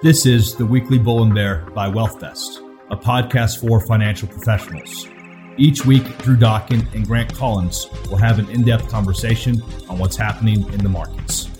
This 0.00 0.26
is 0.26 0.54
the 0.54 0.64
Weekly 0.64 0.96
Bull 0.96 1.24
and 1.24 1.34
Bear 1.34 1.66
by 1.74 1.90
WealthVest, 1.90 2.64
a 2.92 2.96
podcast 2.96 3.58
for 3.60 3.84
financial 3.84 4.28
professionals. 4.28 5.08
Each 5.56 5.84
week, 5.84 6.04
Drew 6.18 6.36
Dawkins 6.36 6.84
and 6.94 7.04
Grant 7.04 7.34
Collins 7.34 7.88
will 8.08 8.16
have 8.16 8.38
an 8.38 8.48
in 8.48 8.62
depth 8.62 8.88
conversation 8.88 9.60
on 9.88 9.98
what's 9.98 10.14
happening 10.14 10.72
in 10.72 10.78
the 10.84 10.88
markets. 10.88 11.50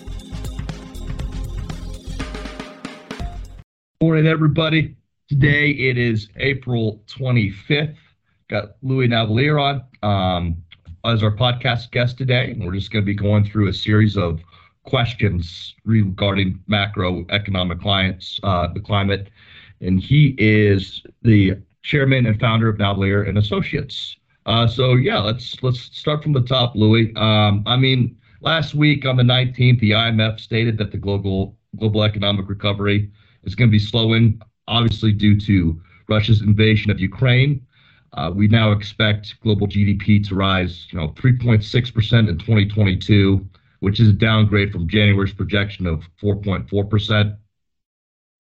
Morning, 4.01 4.28
everybody. 4.28 4.94
Today 5.28 5.70
it 5.70 5.98
is 5.98 6.28
April 6.36 7.02
25th. 7.08 7.96
Got 8.48 8.76
Louis 8.82 9.08
Navellier 9.08 9.60
on 9.60 9.82
um, 10.08 10.62
as 11.04 11.24
our 11.24 11.34
podcast 11.34 11.90
guest 11.90 12.16
today. 12.16 12.56
We're 12.56 12.74
just 12.74 12.92
going 12.92 13.04
to 13.04 13.06
be 13.06 13.14
going 13.14 13.44
through 13.44 13.66
a 13.66 13.74
series 13.74 14.16
of 14.16 14.40
questions 14.88 15.74
regarding 15.84 16.59
macroeconomic 16.68 17.80
clients, 17.80 18.41
uh, 18.42 18.68
the 18.73 18.80
climate. 18.80 19.29
And 19.80 20.01
he 20.01 20.34
is 20.38 21.02
the 21.23 21.59
chairman 21.83 22.27
and 22.27 22.41
founder 22.41 22.69
of 22.69 22.79
Navellier 22.79 23.29
and 23.29 23.37
Associates. 23.37 24.16
Uh, 24.46 24.66
so 24.66 24.95
yeah, 24.95 25.19
let's 25.19 25.62
let's 25.62 25.80
start 25.96 26.23
from 26.23 26.32
the 26.32 26.43
top, 26.43 26.74
Louis. 26.74 27.15
Um, 27.16 27.62
I 27.66 27.77
mean, 27.77 28.16
last 28.41 28.74
week 28.74 29.05
on 29.05 29.16
the 29.16 29.23
19th, 29.23 29.79
the 29.80 29.91
IMF 29.91 30.41
stated 30.41 30.79
that 30.79 30.91
the 30.91 30.96
global 30.96 31.55
global 31.79 32.02
economic 32.02 32.48
recovery 32.48 33.10
is 33.45 33.55
going 33.55 33.68
to 33.68 33.73
be 33.73 33.79
slowing, 33.79 34.41
obviously 34.66 35.12
due 35.12 35.38
to 35.41 35.80
Russia's 36.09 36.41
invasion 36.41 36.91
of 36.91 36.98
Ukraine. 36.98 37.65
Uh, 38.15 38.32
we 38.34 38.48
now 38.48 38.73
expect 38.73 39.38
global 39.43 39.66
GDP 39.68 40.27
to 40.27 40.34
rise, 40.34 40.87
you 40.91 40.98
know, 40.98 41.09
3.6% 41.09 42.29
in 42.29 42.38
2022 42.38 43.46
which 43.80 44.00
is 44.00 44.09
a 44.09 44.12
downgrade 44.12 44.73
from 44.73 44.88
January's 44.88 45.32
projection 45.32 45.87
of 45.87 46.02
4.4%. 46.23 47.37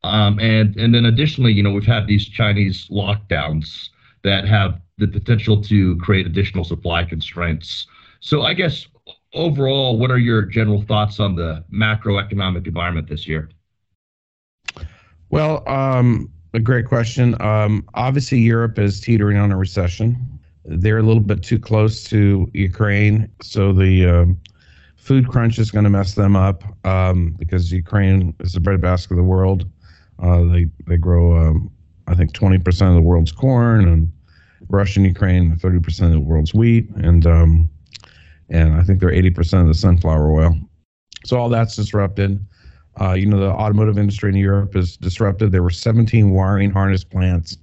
Um, 0.04 0.38
and 0.38 0.76
and 0.76 0.94
then 0.94 1.06
additionally, 1.06 1.52
you 1.52 1.62
know, 1.62 1.72
we've 1.72 1.84
had 1.84 2.06
these 2.06 2.28
Chinese 2.28 2.88
lockdowns 2.88 3.88
that 4.22 4.46
have 4.46 4.80
the 4.98 5.08
potential 5.08 5.60
to 5.62 5.96
create 5.96 6.26
additional 6.26 6.64
supply 6.64 7.04
constraints. 7.04 7.86
So 8.20 8.42
I 8.42 8.54
guess 8.54 8.86
overall, 9.34 9.98
what 9.98 10.10
are 10.10 10.18
your 10.18 10.42
general 10.42 10.82
thoughts 10.82 11.20
on 11.20 11.34
the 11.34 11.64
macroeconomic 11.72 12.66
environment 12.66 13.08
this 13.08 13.26
year? 13.26 13.50
Well, 15.30 15.68
um, 15.68 16.32
a 16.54 16.60
great 16.60 16.86
question. 16.86 17.40
Um, 17.40 17.86
obviously, 17.94 18.38
Europe 18.38 18.78
is 18.78 19.00
teetering 19.00 19.36
on 19.36 19.52
a 19.52 19.56
recession. 19.56 20.40
They're 20.64 20.98
a 20.98 21.02
little 21.02 21.22
bit 21.22 21.42
too 21.42 21.58
close 21.58 22.04
to 22.04 22.50
Ukraine, 22.54 23.30
so 23.42 23.72
the 23.72 24.06
um, 24.06 24.38
food 24.98 25.28
crunch 25.28 25.58
is 25.58 25.70
going 25.70 25.84
to 25.84 25.90
mess 25.90 26.14
them 26.14 26.36
up 26.36 26.62
um, 26.84 27.34
because 27.38 27.72
Ukraine 27.72 28.34
is 28.40 28.52
the 28.52 28.60
breadbasket 28.60 29.12
of 29.12 29.16
the 29.16 29.22
world. 29.22 29.66
Uh, 30.18 30.44
they 30.44 30.66
they 30.86 30.96
grow, 30.96 31.38
um, 31.38 31.70
I 32.08 32.14
think, 32.14 32.32
20% 32.32 32.88
of 32.88 32.94
the 32.94 33.00
world's 33.00 33.32
corn, 33.32 33.88
and 33.88 34.12
Russia 34.68 34.98
and 34.98 35.06
Ukraine 35.06 35.56
30% 35.56 36.06
of 36.06 36.10
the 36.10 36.20
world's 36.20 36.52
wheat, 36.52 36.90
and 36.96 37.26
um, 37.26 37.70
and 38.50 38.74
I 38.74 38.82
think 38.82 39.00
they're 39.00 39.10
80% 39.10 39.62
of 39.62 39.68
the 39.68 39.74
sunflower 39.74 40.32
oil. 40.32 40.56
So 41.24 41.38
all 41.38 41.48
that's 41.48 41.76
disrupted. 41.76 42.44
Uh, 43.00 43.12
you 43.12 43.26
know, 43.26 43.38
the 43.38 43.50
automotive 43.50 43.98
industry 43.98 44.30
in 44.30 44.36
Europe 44.36 44.74
is 44.74 44.96
disrupted. 44.96 45.52
There 45.52 45.62
were 45.62 45.70
17 45.70 46.30
wiring 46.30 46.70
harness 46.70 47.04
plants 47.04 47.56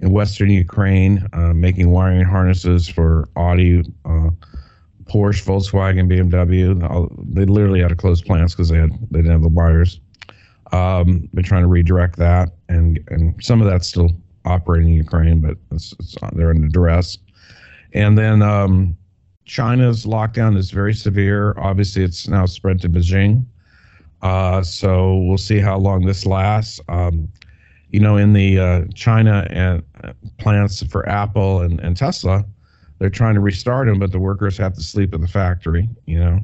in 0.00 0.10
Western 0.10 0.50
Ukraine 0.50 1.26
uh, 1.32 1.54
making 1.54 1.90
wiring 1.90 2.24
harnesses 2.24 2.88
for 2.88 3.28
Audi. 3.36 3.84
Uh, 4.04 4.30
Porsche, 5.06 5.44
Volkswagen, 5.44 6.08
BMW. 6.08 7.34
They 7.34 7.44
literally 7.44 7.80
had 7.80 7.88
to 7.90 7.96
close 7.96 8.22
plants 8.22 8.54
because 8.54 8.68
they 8.68 8.78
had 8.78 8.90
they 9.10 9.18
didn't 9.18 9.32
have 9.32 9.42
the 9.42 9.50
buyers. 9.50 10.00
Um, 10.72 11.28
they're 11.32 11.42
trying 11.42 11.62
to 11.62 11.68
redirect 11.68 12.16
that, 12.16 12.50
and 12.68 12.98
and 13.08 13.42
some 13.44 13.60
of 13.60 13.68
that's 13.68 13.88
still 13.88 14.10
operating 14.44 14.88
in 14.88 14.94
Ukraine, 14.94 15.40
but 15.40 15.56
it's, 15.70 15.94
it's, 15.98 16.16
they're 16.32 16.50
under 16.50 16.68
duress. 16.68 17.18
And 17.92 18.18
then 18.18 18.42
um, 18.42 18.96
China's 19.44 20.04
lockdown 20.04 20.56
is 20.56 20.70
very 20.70 20.94
severe. 20.94 21.54
Obviously, 21.58 22.02
it's 22.02 22.28
now 22.28 22.46
spread 22.46 22.80
to 22.82 22.88
Beijing. 22.88 23.44
Uh, 24.22 24.62
so 24.62 25.18
we'll 25.18 25.38
see 25.38 25.60
how 25.60 25.78
long 25.78 26.06
this 26.06 26.26
lasts. 26.26 26.80
Um, 26.88 27.28
you 27.90 28.00
know, 28.00 28.16
in 28.16 28.32
the 28.32 28.58
uh, 28.58 28.84
China 28.94 29.46
and 29.50 29.82
uh, 30.02 30.12
plants 30.38 30.82
for 30.82 31.08
Apple 31.08 31.60
and, 31.60 31.78
and 31.80 31.96
Tesla, 31.96 32.44
they're 33.04 33.10
trying 33.10 33.34
to 33.34 33.40
restart 33.40 33.86
them, 33.86 33.98
but 33.98 34.12
the 34.12 34.18
workers 34.18 34.56
have 34.56 34.72
to 34.72 34.80
sleep 34.80 35.12
at 35.12 35.20
the 35.20 35.28
factory, 35.28 35.86
you 36.06 36.18
know. 36.18 36.40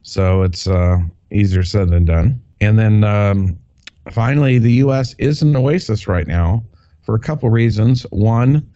So 0.00 0.40
it's 0.40 0.66
uh, 0.66 1.00
easier 1.30 1.62
said 1.62 1.90
than 1.90 2.06
done. 2.06 2.40
And 2.62 2.78
then 2.78 3.04
um, 3.04 3.58
finally, 4.10 4.58
the 4.58 4.72
U.S. 4.84 5.14
is 5.18 5.42
an 5.42 5.54
oasis 5.54 6.08
right 6.08 6.26
now 6.26 6.64
for 7.02 7.16
a 7.16 7.18
couple 7.18 7.50
reasons. 7.50 8.04
One 8.12 8.66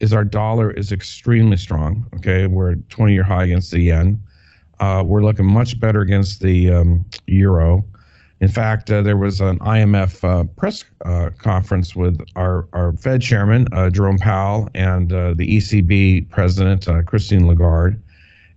is 0.00 0.12
our 0.12 0.24
dollar 0.24 0.72
is 0.72 0.90
extremely 0.90 1.56
strong. 1.56 2.04
Okay, 2.16 2.48
we're 2.48 2.74
20 2.74 3.12
year 3.12 3.22
high 3.22 3.44
against 3.44 3.70
the 3.70 3.78
yen. 3.78 4.20
Uh, 4.80 5.04
we're 5.06 5.22
looking 5.22 5.46
much 5.46 5.78
better 5.78 6.00
against 6.00 6.40
the 6.40 6.72
um, 6.72 7.04
euro. 7.28 7.84
In 8.42 8.48
fact, 8.48 8.90
uh, 8.90 9.02
there 9.02 9.16
was 9.16 9.40
an 9.40 9.60
IMF 9.60 10.24
uh, 10.24 10.42
press 10.56 10.84
uh, 11.04 11.30
conference 11.38 11.94
with 11.94 12.20
our, 12.34 12.66
our 12.72 12.92
Fed 12.94 13.22
chairman, 13.22 13.68
uh, 13.70 13.88
Jerome 13.88 14.18
Powell, 14.18 14.68
and 14.74 15.12
uh, 15.12 15.34
the 15.34 15.58
ECB 15.58 16.28
president, 16.28 16.88
uh, 16.88 17.02
Christine 17.02 17.46
Lagarde. 17.46 17.96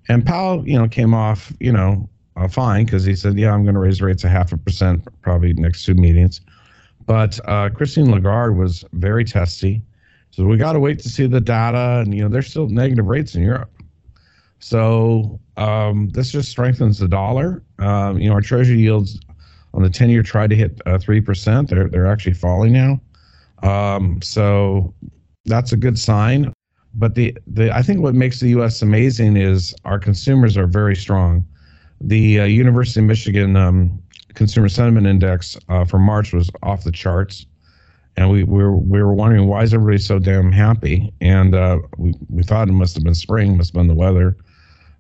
And 0.09 0.25
Powell, 0.25 0.68
you 0.68 0.75
know, 0.75 0.88
came 0.88 1.13
off, 1.13 1.53
you 1.59 1.72
know, 1.72 2.09
fine 2.50 2.85
because 2.85 3.06
he 3.06 3.16
said, 3.16 3.38
yeah, 3.38 3.53
I'm 3.53 3.63
going 3.63 3.75
to 3.75 3.79
raise 3.79 4.01
rates 4.01 4.23
a 4.23 4.28
half 4.28 4.51
a 4.51 4.57
percent 4.57 5.07
probably 5.22 5.53
next 5.53 5.85
two 5.85 5.94
meetings. 5.94 6.41
But 7.06 7.40
Christine 7.75 8.09
Lagarde 8.09 8.56
was 8.57 8.84
very 8.94 9.23
testy. 9.23 9.84
So 10.31 10.46
we 10.46 10.57
got 10.57 10.73
to 10.73 10.79
wait 10.79 10.97
to 11.00 11.09
see 11.09 11.28
the 11.28 11.40
data. 11.40 12.02
And, 12.03 12.13
you 12.13 12.23
know, 12.23 12.29
there's 12.29 12.47
still 12.47 12.69
negative 12.69 13.06
rates 13.06 13.35
in 13.35 13.44
Europe. 13.44 13.72
So 14.59 15.40
um, 15.57 16.09
this 16.09 16.31
just 16.31 16.50
strengthens 16.50 16.97
the 16.97 17.07
dollar. 17.07 17.62
Um, 17.78 18.17
you 18.17 18.29
know, 18.29 18.34
our 18.34 18.41
treasury 18.41 18.79
yields 18.79 19.19
on 19.75 19.83
the 19.83 19.89
10 19.89 20.09
year 20.09 20.23
tried 20.23 20.49
to 20.49 20.55
hit 20.55 20.81
uh, 20.85 20.97
3%. 20.97 21.67
They're, 21.67 21.89
they're 21.89 22.07
actually 22.07 22.33
falling 22.33 22.73
now. 22.73 22.99
Um, 23.61 24.21
so 24.21 24.93
that's 25.45 25.71
a 25.71 25.77
good 25.77 25.99
sign. 25.99 26.51
But 26.93 27.15
the, 27.15 27.37
the 27.45 27.75
I 27.75 27.81
think 27.81 27.99
what 27.99 28.15
makes 28.15 28.39
the 28.39 28.49
U.S. 28.49 28.81
amazing 28.81 29.35
is 29.35 29.75
our 29.83 29.99
consumers 29.99 30.57
are 30.57 30.67
very 30.67 30.95
strong. 30.95 31.45
The 31.99 32.39
uh, 32.39 32.45
University 32.45 33.01
of 33.01 33.05
Michigan 33.05 33.57
um, 33.57 34.01
Consumer 34.33 34.69
Sentiment 34.69 35.07
Index 35.07 35.57
uh, 35.67 35.83
for 35.83 35.99
March 35.99 36.33
was 36.33 36.49
off 36.63 36.83
the 36.83 36.91
charts. 36.91 37.45
And 38.17 38.31
we, 38.31 38.45
we, 38.45 38.63
were, 38.63 38.77
we 38.77 39.03
were 39.03 39.13
wondering 39.13 39.47
why 39.47 39.63
is 39.63 39.73
everybody 39.73 39.97
so 39.97 40.19
damn 40.19 40.53
happy? 40.53 41.11
And 41.19 41.53
uh, 41.53 41.79
we, 41.97 42.13
we 42.29 42.43
thought 42.43 42.69
it 42.69 42.73
must 42.73 42.95
have 42.95 43.03
been 43.03 43.15
spring, 43.15 43.57
must 43.57 43.71
have 43.71 43.81
been 43.81 43.87
the 43.87 43.93
weather. 43.93 44.37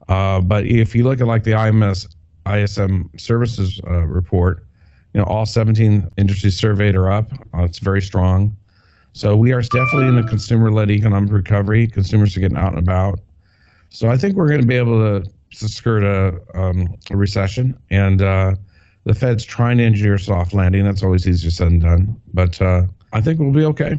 Uh, 0.09 0.41
but 0.41 0.65
if 0.65 0.93
you 0.93 1.05
look 1.05 1.21
at 1.21 1.27
like 1.27 1.45
the 1.45 1.51
IMS 1.51 2.07
ISM 2.45 3.09
services 3.17 3.79
uh, 3.87 4.01
report, 4.01 4.64
you 5.15 5.21
know, 5.21 5.27
all 5.27 5.45
17 5.45 6.09
industries 6.17 6.57
surveyed 6.57 6.93
are 6.93 7.09
up. 7.09 7.31
Uh, 7.53 7.63
it's 7.63 7.79
very 7.79 8.01
strong. 8.01 8.53
So 9.13 9.37
we 9.37 9.53
are 9.53 9.61
definitely 9.61 10.09
in 10.09 10.17
a 10.17 10.27
consumer-led 10.27 10.91
economic 10.91 11.31
recovery. 11.31 11.87
Consumers 11.87 12.35
are 12.35 12.41
getting 12.41 12.57
out 12.57 12.73
and 12.73 12.79
about. 12.79 13.21
So 13.91 14.09
I 14.09 14.17
think 14.17 14.35
we're 14.35 14.49
going 14.49 14.59
to 14.59 14.67
be 14.67 14.75
able 14.75 15.21
to, 15.21 15.31
skirt 15.69 16.03
a, 16.03 16.37
um, 16.53 16.93
a 17.11 17.15
recession. 17.15 17.79
And 17.91 18.21
uh, 18.21 18.55
the 19.05 19.13
Fed's 19.13 19.45
trying 19.45 19.77
to 19.77 19.85
engineer 19.85 20.15
a 20.15 20.19
soft 20.19 20.53
landing. 20.53 20.83
That's 20.83 21.01
always 21.01 21.25
easier 21.25 21.49
said 21.49 21.67
than 21.67 21.79
done. 21.79 22.21
But 22.33 22.61
uh, 22.61 22.83
I 23.13 23.21
think 23.21 23.39
we'll 23.39 23.53
be 23.53 23.63
okay. 23.63 23.97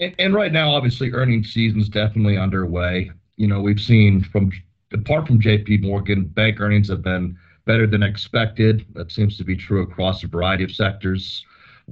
And, 0.00 0.14
and 0.18 0.32
right 0.32 0.50
now, 0.50 0.70
obviously, 0.70 1.12
earnings 1.12 1.52
season 1.52 1.78
is 1.78 1.90
definitely 1.90 2.38
underway. 2.38 3.10
You 3.36 3.48
know, 3.48 3.60
we've 3.60 3.80
seen 3.80 4.22
from 4.22 4.50
apart 4.94 5.26
from 5.26 5.40
J.P. 5.40 5.78
Morgan, 5.78 6.24
bank 6.24 6.58
earnings 6.58 6.88
have 6.88 7.02
been 7.02 7.36
better 7.64 7.86
than 7.86 8.02
expected. 8.02 8.84
That 8.94 9.10
seems 9.10 9.36
to 9.38 9.44
be 9.44 9.56
true 9.56 9.82
across 9.82 10.22
a 10.22 10.26
variety 10.26 10.64
of 10.64 10.72
sectors. 10.72 11.44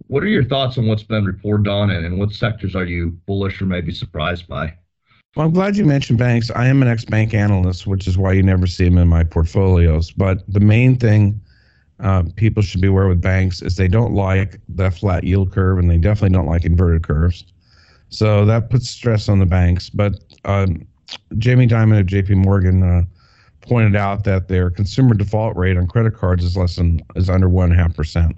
What 0.07 0.23
are 0.23 0.29
your 0.29 0.45
thoughts 0.45 0.79
on 0.79 0.87
what's 0.87 1.03
been 1.03 1.25
reported 1.25 1.69
on, 1.69 1.91
and, 1.91 2.05
and 2.07 2.19
what 2.19 2.33
sectors 2.33 2.75
are 2.75 2.85
you 2.85 3.11
bullish 3.27 3.61
or 3.61 3.67
maybe 3.67 3.93
surprised 3.93 4.49
by? 4.49 4.75
Well, 5.37 5.47
I'm 5.47 5.53
glad 5.53 5.77
you 5.77 5.85
mentioned 5.85 6.19
banks. 6.19 6.51
I 6.51 6.67
am 6.67 6.83
an 6.83 6.89
ex 6.89 7.05
bank 7.05 7.35
analyst, 7.35 7.87
which 7.87 8.07
is 8.07 8.19
why 8.19 8.33
you 8.33 8.43
never 8.43 8.67
see 8.67 8.85
them 8.85 8.99
in 8.99 9.09
my 9.09 9.25
portfolios. 9.25 10.11
But 10.11 10.43
the 10.51 10.61
main 10.61 10.97
thing 10.97 11.41
uh, 12.01 12.25
people 12.37 12.63
should 12.63 12.81
be 12.81 12.89
aware 12.89 13.09
with 13.09 13.21
banks 13.21 13.63
is 13.63 13.77
they 13.77 13.89
don't 13.89 14.13
like 14.13 14.61
the 14.69 14.91
flat 14.91 15.25
yield 15.25 15.53
curve, 15.53 15.79
and 15.79 15.91
they 15.91 15.99
definitely 15.99 16.35
don't 16.37 16.47
like 16.47 16.65
inverted 16.65 17.07
curves. 17.07 17.45
So 18.09 18.45
that 18.45 18.69
puts 18.69 18.91
stress 18.91 19.29
on 19.29 19.39
the 19.39 19.47
banks. 19.47 19.89
But 19.89 20.15
um, 20.45 20.87
Jamie 21.39 21.67
Dimon 21.67 22.01
of 22.01 22.07
JP 22.07 22.45
Morgan 22.45 22.83
uh, 22.83 23.03
pointed 23.63 23.97
out 23.97 24.25
that 24.25 24.49
their 24.49 24.71
consumer 24.71 25.15
default 25.15 25.57
rate 25.57 25.77
on 25.77 25.87
credit 25.87 26.15
cards 26.15 26.45
is 26.45 26.57
less 26.57 26.77
than 26.77 27.01
is 27.17 27.31
under 27.31 27.49
one 27.49 27.71
half 27.71 27.95
percent. 27.95 28.37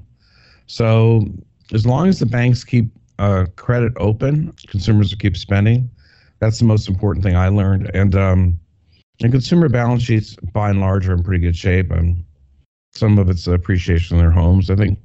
So 0.66 1.26
as 1.72 1.84
long 1.86 2.08
as 2.08 2.18
the 2.18 2.26
banks 2.26 2.64
keep 2.64 2.86
uh, 3.18 3.46
credit 3.56 3.92
open, 3.96 4.52
consumers 4.66 5.10
will 5.10 5.18
keep 5.18 5.36
spending. 5.36 5.90
That's 6.40 6.58
the 6.58 6.64
most 6.64 6.88
important 6.88 7.24
thing 7.24 7.36
I 7.36 7.48
learned. 7.48 7.90
And 7.94 8.14
um, 8.14 8.60
and 9.22 9.32
consumer 9.32 9.68
balance 9.68 10.02
sheets, 10.02 10.36
by 10.52 10.70
and 10.70 10.80
large, 10.80 11.08
are 11.08 11.14
in 11.14 11.22
pretty 11.22 11.44
good 11.44 11.56
shape. 11.56 11.90
And 11.90 12.24
some 12.94 13.18
of 13.18 13.28
it's 13.28 13.46
appreciation 13.46 14.16
in 14.16 14.22
their 14.22 14.32
homes. 14.32 14.70
I 14.70 14.76
think 14.76 14.98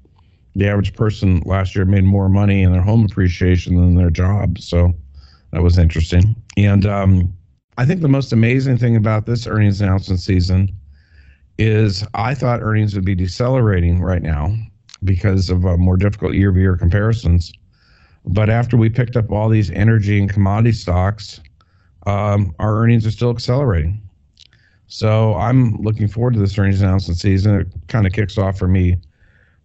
the 0.56 0.68
average 0.68 0.94
person 0.96 1.42
last 1.46 1.76
year 1.76 1.86
made 1.86 2.04
more 2.04 2.30
money 2.30 2.64
in 2.64 2.72
their 2.72 2.82
home 2.82 3.06
appreciation 3.06 3.76
than 3.76 3.96
their 3.96 4.10
job. 4.10 4.60
So 4.60 4.94
that 5.52 5.62
was 5.62 5.78
interesting. 5.78 6.36
And 6.58 6.86
um, 6.86 7.34
I 7.80 7.86
think 7.86 8.02
the 8.02 8.10
most 8.10 8.34
amazing 8.34 8.78
thing 8.78 8.98
about 8.98 9.26
this 9.26 9.48
earnings 9.48 9.80
announcement 9.80 10.20
season 10.20 10.68
is 11.58 12.06
I 12.14 12.36
thought 12.36 12.62
earnings 12.62 12.94
would 12.94 13.06
be 13.06 13.16
decelerating 13.16 14.02
right 14.02 14.22
now 14.22 14.54
because 15.06 15.50
of 15.50 15.66
uh, 15.66 15.78
more 15.78 15.96
difficult 15.96 16.34
year 16.34 16.50
over 16.50 16.60
year 16.60 16.76
comparisons. 16.76 17.54
But 18.26 18.50
after 18.50 18.76
we 18.76 18.90
picked 18.90 19.16
up 19.16 19.32
all 19.32 19.48
these 19.48 19.72
energy 19.72 20.20
and 20.20 20.30
commodity 20.30 20.74
stocks, 20.74 21.40
um, 22.06 22.54
our 22.60 22.84
earnings 22.84 23.08
are 23.08 23.12
still 23.12 23.30
accelerating. 23.30 24.02
So 24.88 25.36
I'm 25.36 25.78
looking 25.78 26.10
forward 26.10 26.34
to 26.34 26.40
this 26.42 26.60
earnings 26.60 26.82
announcement 26.82 27.18
season. 27.18 27.62
It 27.62 27.68
kind 27.88 28.06
of 28.06 28.12
kicks 28.12 28.38
off 28.38 28.60
for 28.60 28.68
me 28.68 28.98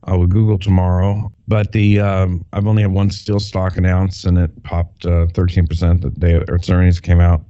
uh, 0.08 0.16
with 0.18 0.30
Google 0.30 0.60
tomorrow. 0.60 1.32
But 1.48 1.72
the 1.72 1.98
um, 1.98 2.44
I've 2.52 2.68
only 2.68 2.82
had 2.82 2.92
one 2.92 3.10
steel 3.10 3.40
stock 3.40 3.76
announced, 3.76 4.24
and 4.24 4.38
it 4.38 4.62
popped 4.62 5.04
uh, 5.04 5.26
13% 5.32 6.00
the 6.00 6.10
day 6.10 6.40
its 6.46 6.70
earnings 6.70 7.00
came 7.00 7.18
out. 7.18 7.44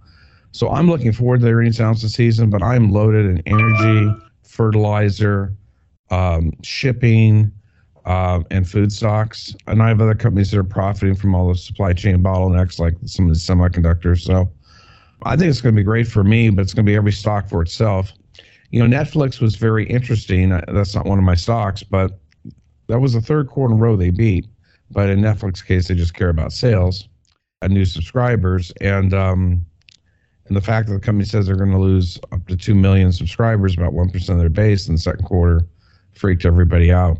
So 0.54 0.70
I'm 0.70 0.88
looking 0.88 1.10
forward 1.10 1.40
to 1.40 1.46
the 1.46 1.50
earnings 1.50 1.80
season. 2.14 2.48
But 2.48 2.62
I'm 2.62 2.92
loaded 2.92 3.26
in 3.26 3.42
energy, 3.44 4.14
fertilizer, 4.44 5.52
um, 6.10 6.52
shipping, 6.62 7.50
uh, 8.04 8.40
and 8.52 8.68
food 8.68 8.92
stocks. 8.92 9.56
And 9.66 9.82
I 9.82 9.88
have 9.88 10.00
other 10.00 10.14
companies 10.14 10.52
that 10.52 10.58
are 10.58 10.64
profiting 10.64 11.16
from 11.16 11.34
all 11.34 11.48
the 11.48 11.56
supply 11.56 11.92
chain 11.92 12.22
bottlenecks, 12.22 12.78
like 12.78 12.94
some 13.04 13.28
of 13.28 13.34
the 13.34 13.38
semiconductors. 13.38 14.20
So 14.20 14.48
I 15.24 15.36
think 15.36 15.50
it's 15.50 15.60
going 15.60 15.74
to 15.74 15.80
be 15.80 15.82
great 15.84 16.06
for 16.06 16.22
me, 16.22 16.50
but 16.50 16.62
it's 16.62 16.72
going 16.72 16.86
to 16.86 16.90
be 16.90 16.94
every 16.94 17.12
stock 17.12 17.48
for 17.48 17.60
itself. 17.60 18.12
You 18.70 18.86
know, 18.86 18.96
Netflix 18.96 19.40
was 19.40 19.56
very 19.56 19.86
interesting. 19.86 20.50
That's 20.50 20.94
not 20.94 21.04
one 21.04 21.18
of 21.18 21.24
my 21.24 21.34
stocks, 21.34 21.82
but 21.82 22.20
that 22.86 23.00
was 23.00 23.14
the 23.14 23.20
third 23.20 23.48
quarter 23.48 23.74
in 23.74 23.80
a 23.80 23.82
row 23.82 23.96
they 23.96 24.10
beat. 24.10 24.46
But 24.92 25.10
in 25.10 25.20
Netflix 25.20 25.66
case, 25.66 25.88
they 25.88 25.96
just 25.96 26.14
care 26.14 26.28
about 26.28 26.52
sales 26.52 27.08
and 27.60 27.74
new 27.74 27.84
subscribers. 27.84 28.70
And 28.80 29.12
um, 29.12 29.66
and 30.46 30.56
the 30.56 30.60
fact 30.60 30.88
that 30.88 30.94
the 30.94 31.00
company 31.00 31.24
says 31.24 31.46
they're 31.46 31.56
going 31.56 31.70
to 31.70 31.78
lose 31.78 32.18
up 32.32 32.46
to 32.48 32.56
2 32.56 32.74
million 32.74 33.12
subscribers, 33.12 33.74
about 33.74 33.92
1% 33.92 34.28
of 34.28 34.38
their 34.38 34.50
base 34.50 34.88
in 34.88 34.94
the 34.94 35.00
second 35.00 35.24
quarter, 35.24 35.66
freaked 36.12 36.44
everybody 36.44 36.92
out. 36.92 37.18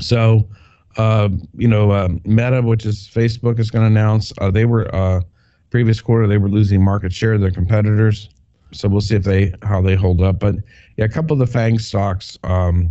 So, 0.00 0.48
uh, 0.96 1.28
you 1.54 1.68
know, 1.68 1.92
uh, 1.92 2.08
Meta, 2.24 2.60
which 2.62 2.84
is 2.84 3.08
Facebook, 3.08 3.58
is 3.58 3.70
going 3.70 3.82
to 3.82 3.86
announce 3.86 4.32
uh, 4.38 4.50
they 4.50 4.64
were 4.64 4.92
uh, 4.94 5.20
previous 5.70 6.00
quarter 6.00 6.26
they 6.26 6.38
were 6.38 6.48
losing 6.48 6.82
market 6.82 7.12
share 7.12 7.34
to 7.34 7.38
their 7.38 7.50
competitors. 7.50 8.30
So 8.72 8.88
we'll 8.88 9.00
see 9.00 9.14
if 9.14 9.24
they 9.24 9.54
how 9.62 9.80
they 9.80 9.94
hold 9.94 10.20
up. 10.20 10.40
But 10.40 10.56
yeah, 10.96 11.06
a 11.06 11.08
couple 11.08 11.40
of 11.40 11.50
the 11.50 11.58
FAANG 11.58 11.80
stocks 11.80 12.38
um, 12.44 12.90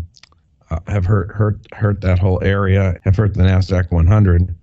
uh, 0.69 0.79
have 0.87 1.05
hurt 1.05 1.31
hurt 1.31 1.59
hurt 1.73 2.01
that 2.01 2.17
whole 2.17 2.43
area. 2.43 2.99
Have 3.03 3.15
hurt 3.15 3.35
the 3.35 3.43
Nasdaq 3.43 3.91
100. 3.91 4.55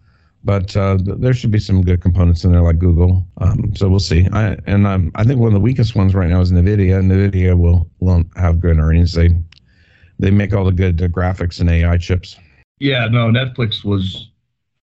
But 0.45 0.77
uh, 0.77 0.99
there 1.01 1.33
should 1.33 1.51
be 1.51 1.59
some 1.59 1.83
good 1.83 2.03
components 2.03 2.45
in 2.45 2.53
there, 2.53 2.61
like 2.61 2.79
Google. 2.79 3.27
Um, 3.39 3.75
so 3.75 3.89
we'll 3.89 3.99
see. 3.99 4.29
I, 4.31 4.59
and 4.67 4.87
um, 4.87 5.11
I 5.15 5.25
think 5.25 5.41
one 5.41 5.49
of 5.49 5.55
the 5.55 5.61
weakest 5.61 5.97
ones 5.97 6.15
right 6.15 6.29
now 6.29 6.43
is 6.43 6.53
Nvidia. 6.53 7.03
Nvidia 7.03 7.59
will 7.59 7.89
will 8.01 8.23
have 8.37 8.61
good 8.61 8.79
earnings. 8.79 9.15
They 9.15 9.31
they 10.19 10.31
make 10.31 10.53
all 10.53 10.65
the 10.65 10.73
good 10.73 11.01
uh, 11.01 11.09
graphics 11.09 11.61
and 11.61 11.71
AI 11.71 11.97
chips. 11.97 12.37
Yeah, 12.79 13.07
no, 13.07 13.29
Netflix 13.29 13.85
was 13.85 14.31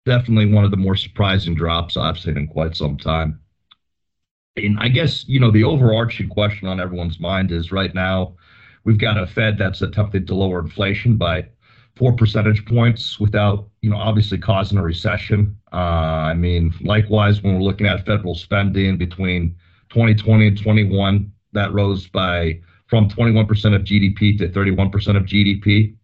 definitely 0.06 0.54
one 0.54 0.64
of 0.64 0.72
the 0.72 0.78
more 0.78 0.96
surprising 0.96 1.56
drops 1.56 1.98
I've 1.98 2.20
seen 2.20 2.38
in 2.38 2.48
quite 2.48 2.76
some 2.76 2.98
time. 2.98 3.40
And 4.56 4.78
I 4.80 4.88
guess, 4.88 5.28
you 5.28 5.40
know, 5.40 5.52
the 5.52 5.64
overarching 5.64 6.30
question 6.30 6.68
on 6.68 6.80
everyone's 6.80 7.20
mind 7.20 7.52
is 7.52 7.72
right 7.72 7.94
now 7.94 8.36
we've 8.84 8.98
got 8.98 9.18
a 9.18 9.28
Fed 9.28 9.58
that's 9.58 9.82
attempting 9.82 10.26
to 10.28 10.36
lower 10.36 10.60
inflation 10.60 11.18
by 11.18 11.48
four 11.98 12.14
percentage 12.14 12.66
points 12.66 13.20
without, 13.20 13.68
you 13.82 13.90
know, 13.90 13.98
obviously 13.98 14.38
causing 14.38 14.78
a 14.78 14.84
recession. 14.84 15.58
Uh, 15.74 15.76
I 16.32 16.34
mean, 16.34 16.74
likewise, 16.82 17.42
when 17.42 17.56
we're 17.56 17.62
looking 17.62 17.88
at 17.88 18.06
federal 18.06 18.36
spending 18.36 18.98
between 18.98 19.56
2020 19.90 20.48
and 20.48 20.62
21, 20.62 21.32
that 21.54 21.74
rose 21.74 22.08
by 22.08 22.60
from 22.88 23.10
21% 23.10 23.42
of 23.76 23.82
GDP 23.84 24.38
to 24.38 24.48
31% 24.50 25.18
of 25.18 25.24
GDP. 25.24 25.96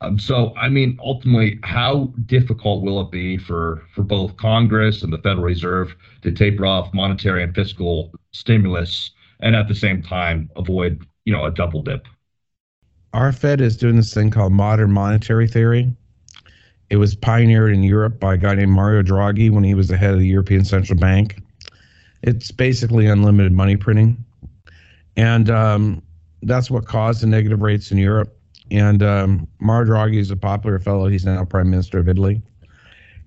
Um, 0.00 0.18
so, 0.18 0.54
I 0.56 0.68
mean, 0.68 0.98
ultimately, 1.02 1.58
how 1.64 2.12
difficult 2.26 2.84
will 2.84 3.00
it 3.00 3.10
be 3.10 3.36
for 3.36 3.82
for 3.94 4.02
both 4.02 4.36
Congress 4.36 5.02
and 5.02 5.12
the 5.12 5.18
Federal 5.18 5.44
Reserve 5.44 5.94
to 6.22 6.30
taper 6.30 6.66
off 6.66 6.94
monetary 6.94 7.42
and 7.42 7.54
fiscal 7.54 8.12
stimulus, 8.32 9.10
and 9.40 9.56
at 9.56 9.66
the 9.66 9.74
same 9.74 10.02
time 10.02 10.50
avoid, 10.54 11.04
you 11.24 11.32
know, 11.32 11.44
a 11.44 11.50
double 11.50 11.82
dip? 11.82 12.06
Our 13.12 13.32
Fed 13.32 13.60
is 13.60 13.76
doing 13.76 13.96
this 13.96 14.12
thing 14.12 14.30
called 14.30 14.52
modern 14.52 14.92
monetary 14.92 15.48
theory. 15.48 15.94
It 16.90 16.96
was 16.96 17.14
pioneered 17.14 17.72
in 17.72 17.82
Europe 17.82 18.18
by 18.20 18.34
a 18.34 18.36
guy 18.36 18.54
named 18.54 18.72
Mario 18.72 19.02
Draghi 19.02 19.50
when 19.50 19.64
he 19.64 19.74
was 19.74 19.88
the 19.88 19.96
head 19.96 20.14
of 20.14 20.20
the 20.20 20.26
European 20.26 20.64
Central 20.64 20.98
Bank. 20.98 21.40
It's 22.22 22.50
basically 22.50 23.06
unlimited 23.06 23.52
money 23.52 23.76
printing, 23.76 24.24
and 25.16 25.50
um, 25.50 26.02
that's 26.42 26.70
what 26.70 26.86
caused 26.86 27.22
the 27.22 27.26
negative 27.26 27.62
rates 27.62 27.90
in 27.90 27.98
Europe 27.98 28.38
and 28.70 29.02
um, 29.02 29.48
Mario 29.60 29.90
Draghi 29.90 30.18
is 30.18 30.30
a 30.30 30.36
popular 30.36 30.78
fellow. 30.78 31.08
He's 31.08 31.24
now 31.24 31.44
prime 31.44 31.70
minister 31.70 31.98
of 31.98 32.08
Italy, 32.08 32.42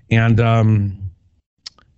and 0.09 0.39
um, 0.39 0.97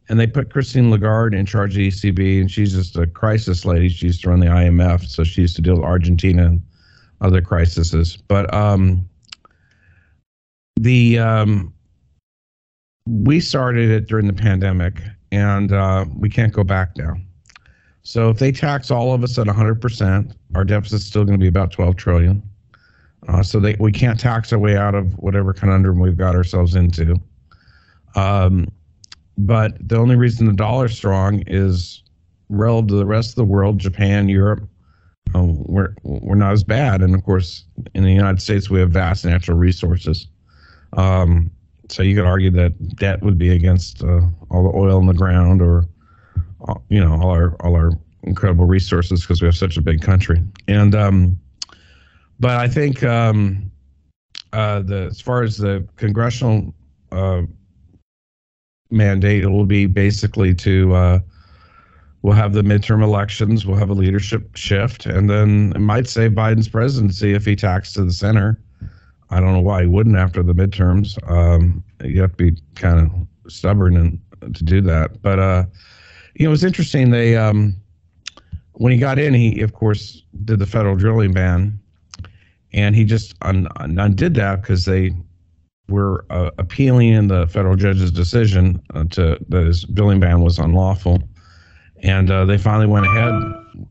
and 0.09 0.19
they 0.19 0.27
put 0.27 0.51
Christine 0.51 0.91
Lagarde 0.91 1.38
in 1.38 1.45
charge 1.45 1.71
of 1.71 1.77
the 1.77 1.88
ECB, 1.88 2.39
and 2.39 2.50
she's 2.50 2.74
just 2.74 2.97
a 2.97 3.07
crisis 3.07 3.65
lady. 3.65 3.89
She 3.89 4.07
used 4.07 4.21
to 4.24 4.30
run 4.30 4.39
the 4.39 4.47
IMF, 4.47 5.07
so 5.07 5.24
she 5.24 5.41
used 5.41 5.56
to 5.57 5.62
deal 5.62 5.75
with 5.75 5.83
Argentina 5.83 6.57
other 7.23 7.41
crises. 7.41 8.17
But 8.27 8.53
um, 8.53 9.09
the 10.75 11.17
um, 11.19 11.73
we 13.07 13.39
started 13.39 13.89
it 13.89 14.07
during 14.07 14.27
the 14.27 14.33
pandemic, 14.33 15.01
and 15.31 15.71
uh, 15.71 16.05
we 16.15 16.29
can't 16.29 16.53
go 16.53 16.63
back 16.63 16.95
now. 16.97 17.15
So 18.03 18.29
if 18.29 18.37
they 18.37 18.51
tax 18.51 18.91
all 18.91 19.13
of 19.13 19.23
us 19.23 19.37
at 19.39 19.47
100%, 19.47 20.35
our 20.55 20.65
deficit's 20.65 21.05
still 21.05 21.23
going 21.23 21.39
to 21.39 21.41
be 21.41 21.47
about 21.47 21.71
12 21.71 21.95
trillion. 21.95 22.43
Uh, 23.29 23.41
so 23.41 23.61
they, 23.61 23.77
we 23.79 23.93
can't 23.93 24.19
tax 24.19 24.51
our 24.51 24.59
way 24.59 24.75
out 24.75 24.93
of 24.93 25.17
whatever 25.19 25.53
conundrum 25.53 25.99
we've 25.99 26.17
got 26.17 26.35
ourselves 26.35 26.75
into. 26.75 27.15
Um, 28.15 28.67
but 29.37 29.75
the 29.87 29.97
only 29.97 30.17
reason 30.17 30.45
the 30.45 30.53
dollar's 30.53 30.95
strong 30.95 31.43
is 31.47 32.03
relative 32.49 32.89
to 32.89 32.95
the 32.95 33.05
rest 33.05 33.29
of 33.29 33.35
the 33.35 33.45
world, 33.45 33.79
Japan, 33.79 34.27
Europe, 34.27 34.67
uh, 35.35 35.43
we're 35.43 35.95
we're 36.03 36.35
not 36.35 36.53
as 36.53 36.63
bad. 36.63 37.01
And 37.01 37.15
of 37.15 37.23
course, 37.23 37.65
in 37.93 38.03
the 38.03 38.11
United 38.11 38.41
States, 38.41 38.69
we 38.69 38.79
have 38.79 38.91
vast 38.91 39.25
natural 39.25 39.57
resources. 39.57 40.27
Um, 40.93 41.51
so 41.89 42.03
you 42.03 42.15
could 42.15 42.25
argue 42.25 42.51
that 42.51 42.95
debt 42.95 43.21
would 43.21 43.37
be 43.37 43.49
against 43.49 44.03
uh, 44.03 44.21
all 44.49 44.63
the 44.63 44.77
oil 44.77 44.99
in 44.99 45.07
the 45.07 45.13
ground, 45.13 45.61
or 45.61 45.85
uh, 46.68 46.75
you 46.89 46.99
know, 46.99 47.13
all 47.13 47.30
our 47.30 47.56
all 47.61 47.75
our 47.75 47.92
incredible 48.23 48.65
resources 48.65 49.21
because 49.21 49.42
we 49.42 49.45
have 49.45 49.56
such 49.56 49.77
a 49.77 49.81
big 49.81 50.01
country. 50.01 50.42
And 50.68 50.95
um, 50.95 51.39
but 52.39 52.57
I 52.57 52.68
think 52.68 53.03
um, 53.03 53.71
uh, 54.53 54.81
the 54.81 55.07
as 55.11 55.19
far 55.19 55.44
as 55.44 55.57
the 55.57 55.87
congressional 55.95 56.73
uh, 57.11 57.44
mandate, 58.92 59.44
it 59.44 59.49
will 59.49 59.65
be 59.65 59.85
basically 59.85 60.53
to 60.56 60.94
uh, 60.94 61.19
we'll 62.23 62.33
have 62.33 62.53
the 62.53 62.63
midterm 62.63 63.03
elections, 63.03 63.65
we'll 63.65 63.77
have 63.77 63.89
a 63.89 63.94
leadership 63.94 64.56
shift, 64.56 65.06
and 65.06 65.30
then 65.30 65.73
it 65.75 65.80
might 65.80 66.07
save 66.07 66.31
Biden's 66.31 66.68
presidency 66.68 67.33
if 67.33 67.45
he 67.45 67.56
tacks 67.56 67.94
to 67.94 68.03
the 68.03 68.11
center. 68.11 68.59
I 69.30 69.39
don't 69.39 69.53
know 69.53 69.61
why 69.61 69.83
he 69.83 69.87
wouldn't 69.87 70.15
after 70.15 70.42
the 70.42 70.53
midterms. 70.53 71.18
Um, 71.30 71.83
you 72.03 72.21
have 72.21 72.35
to 72.37 72.51
be 72.51 72.61
kind 72.75 72.99
of 72.99 73.51
stubborn 73.51 73.95
and 73.95 74.56
to 74.56 74.63
do 74.63 74.81
that. 74.81 75.21
But 75.21 75.39
uh, 75.39 75.65
you 76.35 76.47
know, 76.47 76.53
it's 76.53 76.63
interesting. 76.63 77.11
They 77.11 77.37
um, 77.37 77.75
when 78.73 78.92
he 78.92 78.97
got 78.97 79.19
in, 79.19 79.33
he 79.33 79.61
of 79.61 79.73
course 79.73 80.23
did 80.44 80.59
the 80.59 80.65
federal 80.65 80.95
drilling 80.95 81.33
ban 81.33 81.80
and 82.73 82.95
he 82.95 83.06
just 83.06 83.35
un- 83.42 83.68
undid 83.77 84.33
that 84.35 84.61
because 84.61 84.85
they 84.85 85.11
were 85.89 86.25
uh, 86.30 86.49
appealing 86.57 87.09
in 87.09 87.27
the 87.27 87.47
federal 87.47 87.75
judge's 87.75 88.11
decision 88.11 88.81
uh, 88.94 89.03
to 89.11 89.37
that 89.49 89.65
his 89.65 89.83
drilling 89.83 90.19
ban 90.19 90.42
was 90.42 90.57
unlawful, 90.57 91.21
and 92.04 92.30
uh, 92.30 92.45
they 92.45 92.57
finally 92.57 92.86
went 92.86 93.06
ahead, 93.06 93.33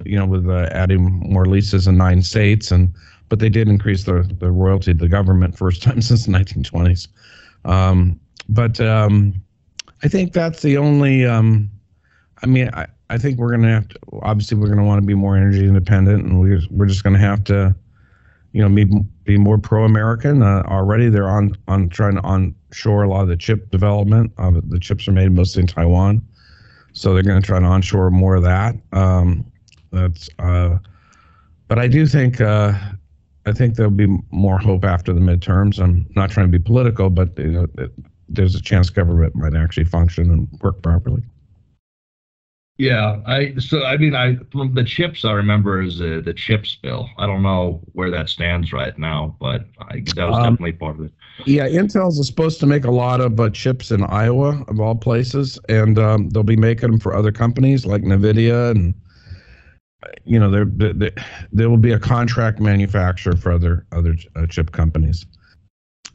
you 0.04 0.18
know, 0.18 0.26
with 0.26 0.48
uh, 0.48 0.68
adding 0.72 1.02
more 1.30 1.46
leases 1.46 1.86
in 1.86 1.96
nine 1.96 2.22
states, 2.22 2.70
and 2.70 2.92
but 3.28 3.38
they 3.38 3.48
did 3.48 3.68
increase 3.68 4.04
the 4.04 4.22
the 4.38 4.50
royalty 4.50 4.92
to 4.92 4.98
the 4.98 5.08
government 5.08 5.56
first 5.56 5.82
time 5.86 6.00
since 6.00 6.26
the 6.26 6.32
1920s. 6.32 7.08
Um, 7.64 8.20
but 8.48 8.80
um, 8.80 9.34
I 10.02 10.08
think 10.08 10.32
that's 10.32 10.62
the 10.62 10.76
only. 10.76 11.26
Um, 11.26 11.70
I 12.42 12.46
mean, 12.46 12.70
I, 12.74 12.86
I 13.08 13.18
think 13.18 13.38
we're 13.38 13.50
to 13.62 13.68
have 13.68 13.88
to. 13.88 13.98
Obviously, 14.22 14.56
we're 14.56 14.66
to 14.78 14.84
want 14.84 15.00
to 15.00 15.06
be 15.06 15.14
more 15.14 15.36
energy 15.36 15.66
independent, 15.66 16.24
and 16.24 16.40
we're 16.40 16.60
we're 16.70 16.86
just 16.86 17.02
to 17.14 17.20
have 17.20 17.44
to 17.44 17.74
you 18.52 18.60
know, 18.60 18.68
be, 18.68 18.84
be 19.24 19.38
more 19.38 19.58
pro-American. 19.58 20.42
Uh, 20.42 20.62
already, 20.66 21.08
they're 21.08 21.28
on 21.28 21.56
on 21.68 21.88
trying 21.88 22.14
to 22.14 22.20
onshore 22.22 23.02
a 23.02 23.08
lot 23.08 23.22
of 23.22 23.28
the 23.28 23.36
chip 23.36 23.70
development. 23.70 24.32
Uh, 24.38 24.52
the 24.68 24.78
chips 24.78 25.08
are 25.08 25.12
made 25.12 25.32
mostly 25.32 25.62
in 25.62 25.66
Taiwan, 25.66 26.22
so 26.92 27.14
they're 27.14 27.22
going 27.22 27.40
to 27.40 27.46
try 27.46 27.58
to 27.58 27.64
onshore 27.64 28.10
more 28.10 28.36
of 28.36 28.42
that. 28.42 28.74
Um, 28.92 29.44
that's, 29.90 30.28
uh, 30.38 30.78
but 31.68 31.78
I 31.78 31.88
do 31.88 32.06
think 32.06 32.40
uh, 32.40 32.72
I 33.46 33.52
think 33.52 33.74
there'll 33.74 33.90
be 33.90 34.18
more 34.30 34.58
hope 34.58 34.84
after 34.84 35.12
the 35.12 35.20
midterms. 35.20 35.80
I'm 35.82 36.06
not 36.14 36.30
trying 36.30 36.50
to 36.50 36.58
be 36.58 36.62
political, 36.62 37.10
but 37.10 37.36
you 37.38 37.50
know, 37.50 37.66
it, 37.78 37.92
there's 38.28 38.54
a 38.54 38.62
chance 38.62 38.90
government 38.90 39.34
might 39.34 39.54
actually 39.54 39.84
function 39.84 40.30
and 40.30 40.48
work 40.60 40.82
properly. 40.82 41.22
Yeah, 42.78 43.20
I 43.26 43.54
so 43.58 43.84
I 43.84 43.96
mean 43.96 44.14
I 44.14 44.36
from 44.50 44.74
the 44.74 44.84
chips 44.84 45.24
I 45.24 45.32
remember 45.32 45.82
is 45.82 46.00
uh, 46.00 46.22
the 46.24 46.32
chips 46.34 46.74
bill. 46.74 47.08
I 47.18 47.26
don't 47.26 47.42
know 47.42 47.80
where 47.92 48.10
that 48.10 48.28
stands 48.28 48.72
right 48.72 48.96
now, 48.98 49.36
but 49.38 49.66
I, 49.78 50.02
that 50.16 50.28
was 50.28 50.36
um, 50.36 50.42
definitely 50.42 50.72
part 50.72 50.98
of 50.98 51.04
it. 51.06 51.12
Yeah, 51.46 51.66
Intel's 51.68 52.18
is 52.18 52.26
supposed 52.26 52.60
to 52.60 52.66
make 52.66 52.84
a 52.84 52.90
lot 52.90 53.20
of 53.20 53.40
uh, 53.40 53.50
chips 53.50 53.90
in 53.90 54.02
Ohio 54.02 54.64
of 54.64 54.80
all 54.80 54.94
places, 54.94 55.58
and 55.68 55.98
um, 55.98 56.28
they'll 56.30 56.42
be 56.42 56.56
making 56.56 56.90
them 56.90 57.00
for 57.00 57.14
other 57.14 57.32
companies 57.32 57.84
like 57.84 58.02
Nvidia, 58.02 58.70
and 58.70 58.94
you 60.24 60.38
know 60.38 60.50
there 60.50 60.66
there, 61.52 61.70
will 61.70 61.76
be 61.76 61.92
a 61.92 61.98
contract 61.98 62.60
manufacturer 62.60 63.36
for 63.36 63.52
other 63.52 63.86
other 63.92 64.16
uh, 64.36 64.46
chip 64.46 64.72
companies. 64.72 65.26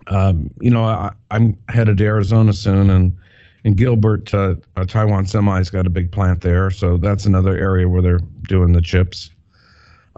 Um, 0.07 0.50
you 0.62 0.69
know, 0.69 0.83
I, 0.83 1.12
I'm 1.31 1.57
headed 1.67 1.97
to 1.97 2.05
Arizona 2.05 2.53
soon, 2.53 2.89
and 2.89 3.17
in 3.63 3.74
Gilbert, 3.74 4.33
uh, 4.33 4.55
uh, 4.77 4.86
Taiwan 4.86 5.25
Semi's 5.25 5.69
got 5.69 5.86
a 5.86 5.89
big 5.89 6.12
plant 6.12 6.41
there, 6.41 6.71
so 6.71 6.95
that's 6.95 7.25
another 7.25 7.57
area 7.57 7.89
where 7.89 8.01
they're 8.01 8.21
doing 8.47 8.71
the 8.71 8.81
chips. 8.81 9.31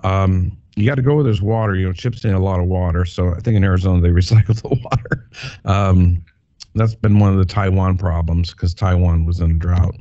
Um, 0.03 0.55
you 0.79 0.87
got 0.87 0.95
to 0.95 1.01
go 1.01 1.15
where 1.15 1.23
there's 1.23 1.41
water. 1.41 1.75
You 1.75 1.87
know, 1.87 1.93
chips 1.93 2.23
need 2.23 2.33
a 2.33 2.39
lot 2.39 2.59
of 2.59 2.67
water, 2.67 3.05
so 3.05 3.33
I 3.33 3.39
think 3.39 3.57
in 3.57 3.63
Arizona 3.63 4.01
they 4.01 4.09
recycle 4.21 4.61
the 4.61 4.69
water. 4.69 5.29
Um, 5.65 6.23
that's 6.75 6.95
been 6.95 7.19
one 7.19 7.31
of 7.31 7.39
the 7.39 7.45
Taiwan 7.45 7.97
problems 7.97 8.51
because 8.51 8.73
Taiwan 8.73 9.25
was 9.25 9.39
in 9.39 9.51
a 9.51 9.55
drought. 9.55 9.95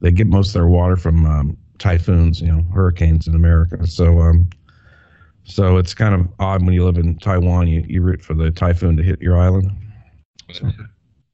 They 0.00 0.10
get 0.10 0.26
most 0.26 0.48
of 0.48 0.54
their 0.54 0.66
water 0.66 0.96
from 0.96 1.26
um, 1.26 1.56
typhoons, 1.78 2.40
you 2.40 2.48
know, 2.48 2.62
hurricanes 2.72 3.26
in 3.26 3.34
America. 3.34 3.86
So, 3.86 4.20
um, 4.20 4.48
so 5.44 5.76
it's 5.76 5.94
kind 5.94 6.14
of 6.14 6.26
odd 6.38 6.64
when 6.64 6.74
you 6.74 6.84
live 6.84 6.96
in 6.96 7.18
Taiwan, 7.18 7.68
you, 7.68 7.84
you 7.86 8.02
root 8.02 8.22
for 8.22 8.34
the 8.34 8.50
typhoon 8.50 8.96
to 8.96 9.02
hit 9.02 9.20
your 9.20 9.36
island. 9.38 9.70
So, 10.52 10.70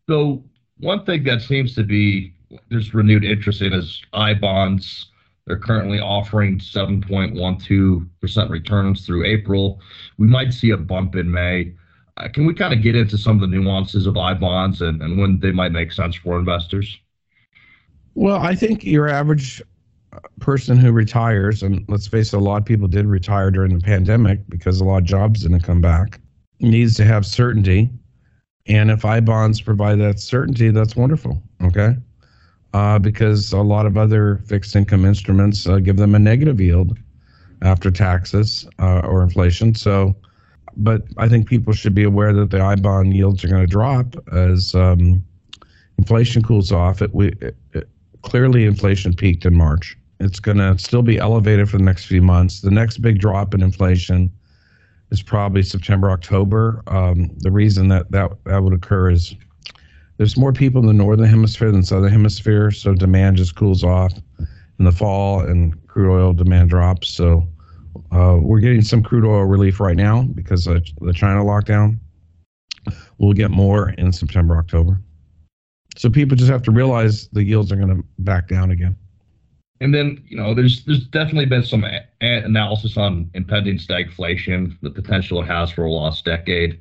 so 0.09 0.45
one 0.78 1.04
thing 1.04 1.25
that 1.25 1.42
seems 1.42 1.75
to 1.76 1.85
be 1.85 2.35
there's 2.69 2.95
renewed 2.95 3.25
interest 3.25 3.62
in 3.62 3.73
is 3.73 4.02
I 4.12 4.35
bonds. 4.35 5.11
They're 5.50 5.59
currently 5.59 5.99
offering 5.99 6.61
7.12% 6.61 8.50
returns 8.50 9.04
through 9.04 9.26
April. 9.26 9.80
We 10.16 10.28
might 10.28 10.54
see 10.54 10.71
a 10.71 10.76
bump 10.76 11.16
in 11.16 11.28
May. 11.28 11.75
Uh, 12.19 12.28
can 12.28 12.47
we 12.47 12.54
kind 12.54 12.73
of 12.73 12.83
get 12.83 12.95
into 12.95 13.19
some 13.19 13.42
of 13.42 13.50
the 13.50 13.57
nuances 13.57 14.07
of 14.07 14.16
I 14.16 14.33
bonds 14.35 14.80
and, 14.80 15.02
and 15.02 15.19
when 15.19 15.40
they 15.40 15.50
might 15.50 15.73
make 15.73 15.90
sense 15.90 16.14
for 16.14 16.38
investors? 16.38 16.97
Well, 18.14 18.37
I 18.37 18.54
think 18.54 18.85
your 18.85 19.09
average 19.09 19.61
person 20.38 20.76
who 20.76 20.92
retires, 20.92 21.64
and 21.64 21.85
let's 21.88 22.07
face 22.07 22.33
it, 22.33 22.37
a 22.37 22.38
lot 22.38 22.59
of 22.59 22.64
people 22.64 22.87
did 22.87 23.07
retire 23.07 23.50
during 23.50 23.76
the 23.76 23.85
pandemic 23.85 24.38
because 24.49 24.80
a 24.80 24.85
lot 24.85 24.99
of 24.99 25.04
jobs 25.04 25.42
didn't 25.42 25.64
come 25.64 25.80
back, 25.80 26.21
needs 26.61 26.95
to 26.95 27.04
have 27.04 27.26
certainty 27.26 27.90
and 28.66 28.88
if 28.90 29.04
I 29.04 29.19
bonds 29.19 29.61
provide 29.61 29.99
that 29.99 30.21
certainty, 30.21 30.71
that's 30.71 30.95
wonderful. 30.95 31.42
Okay. 31.64 31.97
Uh, 32.72 33.00
because 33.00 33.52
a 33.52 33.58
lot 33.58 33.84
of 33.84 33.96
other 33.96 34.36
fixed 34.46 34.76
income 34.76 35.04
instruments 35.04 35.66
uh, 35.66 35.78
give 35.78 35.96
them 35.96 36.14
a 36.14 36.18
negative 36.20 36.60
yield 36.60 36.96
after 37.62 37.90
taxes 37.90 38.64
uh, 38.78 39.00
or 39.00 39.22
inflation. 39.22 39.74
So, 39.74 40.14
but 40.76 41.02
I 41.18 41.28
think 41.28 41.48
people 41.48 41.72
should 41.72 41.94
be 41.94 42.04
aware 42.04 42.32
that 42.32 42.50
the 42.50 42.60
I 42.60 42.76
bond 42.76 43.14
yields 43.14 43.44
are 43.44 43.48
going 43.48 43.62
to 43.62 43.66
drop 43.66 44.14
as 44.32 44.72
um, 44.74 45.24
inflation 45.98 46.42
cools 46.42 46.70
off. 46.70 47.02
It, 47.02 47.12
we, 47.12 47.28
it, 47.40 47.56
it, 47.72 47.88
clearly, 48.22 48.66
inflation 48.66 49.14
peaked 49.14 49.44
in 49.44 49.54
March. 49.56 49.96
It's 50.20 50.38
going 50.38 50.58
to 50.58 50.78
still 50.78 51.02
be 51.02 51.18
elevated 51.18 51.68
for 51.68 51.78
the 51.78 51.84
next 51.84 52.04
few 52.04 52.22
months. 52.22 52.60
The 52.60 52.70
next 52.70 52.98
big 52.98 53.18
drop 53.18 53.52
in 53.52 53.62
inflation 53.62 54.30
is 55.10 55.22
probably 55.22 55.62
September, 55.62 56.10
October. 56.10 56.82
Um, 56.86 57.30
the 57.38 57.50
reason 57.50 57.88
that, 57.88 58.10
that 58.12 58.30
that 58.44 58.62
would 58.62 58.74
occur 58.74 59.10
is 59.10 59.34
there's 60.20 60.36
more 60.36 60.52
people 60.52 60.82
in 60.82 60.86
the 60.86 60.92
northern 60.92 61.26
hemisphere 61.26 61.72
than 61.72 61.82
southern 61.82 62.12
hemisphere, 62.12 62.70
so 62.70 62.92
demand 62.92 63.38
just 63.38 63.56
cools 63.56 63.82
off 63.82 64.12
in 64.78 64.84
the 64.84 64.92
fall, 64.92 65.40
and 65.40 65.86
crude 65.86 66.12
oil 66.12 66.34
demand 66.34 66.68
drops. 66.68 67.08
So 67.08 67.48
uh, 68.12 68.36
we're 68.38 68.60
getting 68.60 68.82
some 68.82 69.02
crude 69.02 69.24
oil 69.24 69.44
relief 69.44 69.80
right 69.80 69.96
now 69.96 70.24
because 70.34 70.66
of 70.66 70.84
the 71.00 71.14
China 71.14 71.42
lockdown. 71.42 71.98
We'll 73.16 73.32
get 73.32 73.50
more 73.50 73.94
in 73.96 74.12
September, 74.12 74.58
October. 74.58 75.00
So 75.96 76.10
people 76.10 76.36
just 76.36 76.50
have 76.50 76.62
to 76.64 76.70
realize 76.70 77.28
the 77.28 77.42
yields 77.42 77.72
are 77.72 77.76
going 77.76 77.96
to 77.96 78.04
back 78.18 78.46
down 78.46 78.72
again. 78.72 78.96
And 79.80 79.94
then, 79.94 80.22
you 80.28 80.36
know, 80.36 80.52
there's 80.52 80.84
there's 80.84 81.06
definitely 81.06 81.46
been 81.46 81.64
some 81.64 81.82
a- 81.82 82.04
analysis 82.20 82.98
on 82.98 83.30
impending 83.32 83.78
stagflation, 83.78 84.76
the 84.82 84.90
potential 84.90 85.40
it 85.40 85.46
has 85.46 85.70
for 85.70 85.84
a 85.84 85.90
lost 85.90 86.26
decade. 86.26 86.78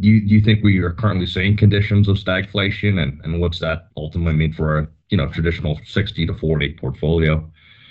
Do 0.00 0.08
you, 0.08 0.20
do 0.26 0.34
you 0.34 0.40
think 0.40 0.64
we 0.64 0.78
are 0.78 0.92
currently 0.92 1.26
seeing 1.26 1.56
conditions 1.56 2.08
of 2.08 2.16
stagflation, 2.16 3.02
and, 3.02 3.20
and 3.22 3.40
what's 3.40 3.58
that 3.60 3.88
ultimately 3.96 4.34
mean 4.34 4.52
for 4.52 4.78
a 4.78 4.88
you 5.10 5.16
know 5.16 5.28
traditional 5.28 5.78
60 5.86 6.26
to 6.26 6.34
40 6.34 6.74
portfolio? 6.74 7.50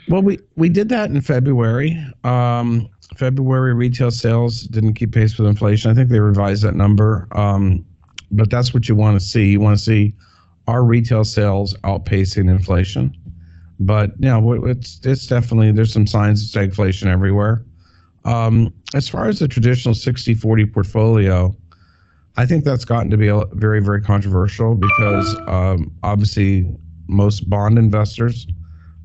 Well, 0.10 0.22
we 0.22 0.40
we 0.56 0.70
did 0.70 0.90
that 0.90 1.10
in 1.10 1.22
February. 1.22 1.98
Um, 2.24 2.90
February 3.16 3.74
retail 3.74 4.12
sales 4.12 4.64
didn't 4.64 4.96
keep 4.96 5.14
pace 5.14 5.38
with 5.38 5.48
inflation. 5.48 5.92
I 5.92 5.94
think 5.94 6.10
they 6.10 6.20
revised 6.20 6.64
that 6.64 6.76
number, 6.76 7.28
um, 7.32 7.86
but 8.32 8.50
that's 8.50 8.74
what 8.74 8.90
you 8.90 8.96
want 8.96 9.20
to 9.20 9.26
see. 9.26 9.52
You 9.52 9.60
want 9.60 9.78
to 9.78 9.84
see 9.84 10.14
our 10.68 10.84
retail 10.84 11.24
sales 11.24 11.74
outpacing 11.84 12.50
inflation. 12.50 13.16
But 13.80 14.12
yeah, 14.20 14.42
it's 14.44 15.00
it's 15.04 15.28
definitely 15.28 15.72
there's 15.72 15.94
some 15.94 16.08
signs 16.08 16.44
of 16.44 16.62
stagflation 16.62 17.08
everywhere. 17.08 17.64
Um, 18.26 18.74
as 18.94 19.10
far 19.10 19.28
as 19.28 19.40
the 19.40 19.50
traditional 19.50 19.94
60-40 19.94 20.72
portfolio, 20.74 21.54
I 22.36 22.46
think 22.46 22.63
that's 22.63 22.86
gotten 22.86 23.12
to 23.12 23.18
be 23.18 23.30
very 23.54 23.82
very 23.82 24.02
controversial 24.02 24.75
because 24.75 25.36
um, 25.48 25.94
obviously 26.04 26.68
most 27.08 27.50
bond 27.50 27.78
investors 27.78 28.48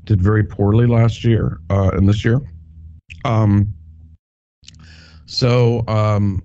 did 0.05 0.21
very 0.21 0.43
poorly 0.43 0.87
last 0.87 1.23
year 1.23 1.59
uh, 1.69 1.91
and 1.93 2.07
this 2.09 2.25
year. 2.25 2.41
Um, 3.25 3.73
so 5.25 5.83
um, 5.87 6.41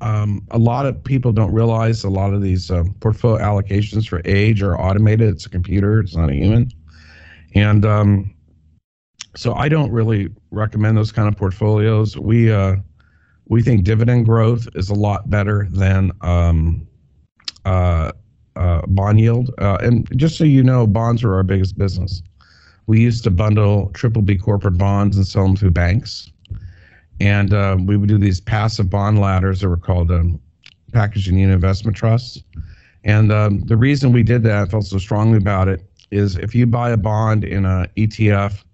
um, 0.00 0.46
a 0.50 0.58
lot 0.58 0.86
of 0.86 1.02
people 1.04 1.32
don't 1.32 1.52
realize 1.52 2.04
a 2.04 2.10
lot 2.10 2.32
of 2.32 2.40
these 2.40 2.70
uh, 2.70 2.84
portfolio 3.00 3.44
allocations 3.44 4.08
for 4.08 4.22
age 4.24 4.62
are 4.62 4.78
automated. 4.80 5.28
It's 5.28 5.46
a 5.46 5.50
computer. 5.50 6.00
It's 6.00 6.16
not 6.16 6.30
a 6.30 6.34
human. 6.34 6.70
And 7.54 7.84
um, 7.84 8.34
so 9.34 9.54
I 9.54 9.68
don't 9.68 9.90
really 9.90 10.30
recommend 10.50 10.96
those 10.96 11.12
kind 11.12 11.28
of 11.28 11.36
portfolios. 11.36 12.16
We 12.16 12.50
uh, 12.50 12.76
we 13.48 13.62
think 13.62 13.84
dividend 13.84 14.26
growth 14.26 14.68
is 14.74 14.90
a 14.90 14.94
lot 14.94 15.30
better 15.30 15.68
than 15.70 16.10
um, 16.20 16.86
uh, 17.64 18.12
uh, 18.56 18.82
bond 18.88 19.20
yield. 19.20 19.54
Uh, 19.58 19.78
and 19.80 20.08
just 20.18 20.36
so 20.36 20.44
you 20.44 20.62
know, 20.62 20.86
bonds 20.86 21.22
are 21.22 21.34
our 21.34 21.42
biggest 21.42 21.78
business. 21.78 22.22
We 22.86 23.00
used 23.00 23.24
to 23.24 23.30
bundle 23.30 23.90
triple 23.94 24.22
B 24.22 24.36
corporate 24.36 24.78
bonds 24.78 25.16
and 25.16 25.26
sell 25.26 25.44
them 25.44 25.56
through 25.56 25.72
banks. 25.72 26.30
And 27.20 27.52
uh, 27.52 27.76
we 27.80 27.96
would 27.96 28.08
do 28.08 28.18
these 28.18 28.40
passive 28.40 28.90
bond 28.90 29.20
ladders 29.20 29.60
that 29.60 29.68
were 29.68 29.76
called 29.76 30.10
um, 30.10 30.40
packaging 30.92 31.38
unit 31.38 31.54
investment 31.54 31.96
trusts. 31.96 32.42
And 33.04 33.32
um, 33.32 33.60
the 33.60 33.76
reason 33.76 34.12
we 34.12 34.22
did 34.22 34.42
that, 34.44 34.62
I 34.62 34.64
felt 34.66 34.84
so 34.86 34.98
strongly 34.98 35.38
about 35.38 35.68
it, 35.68 35.82
is 36.10 36.36
if 36.36 36.54
you 36.54 36.66
buy 36.66 36.90
a 36.90 36.96
bond 36.96 37.44
in 37.44 37.64
a 37.64 37.88
ETF 37.96 38.64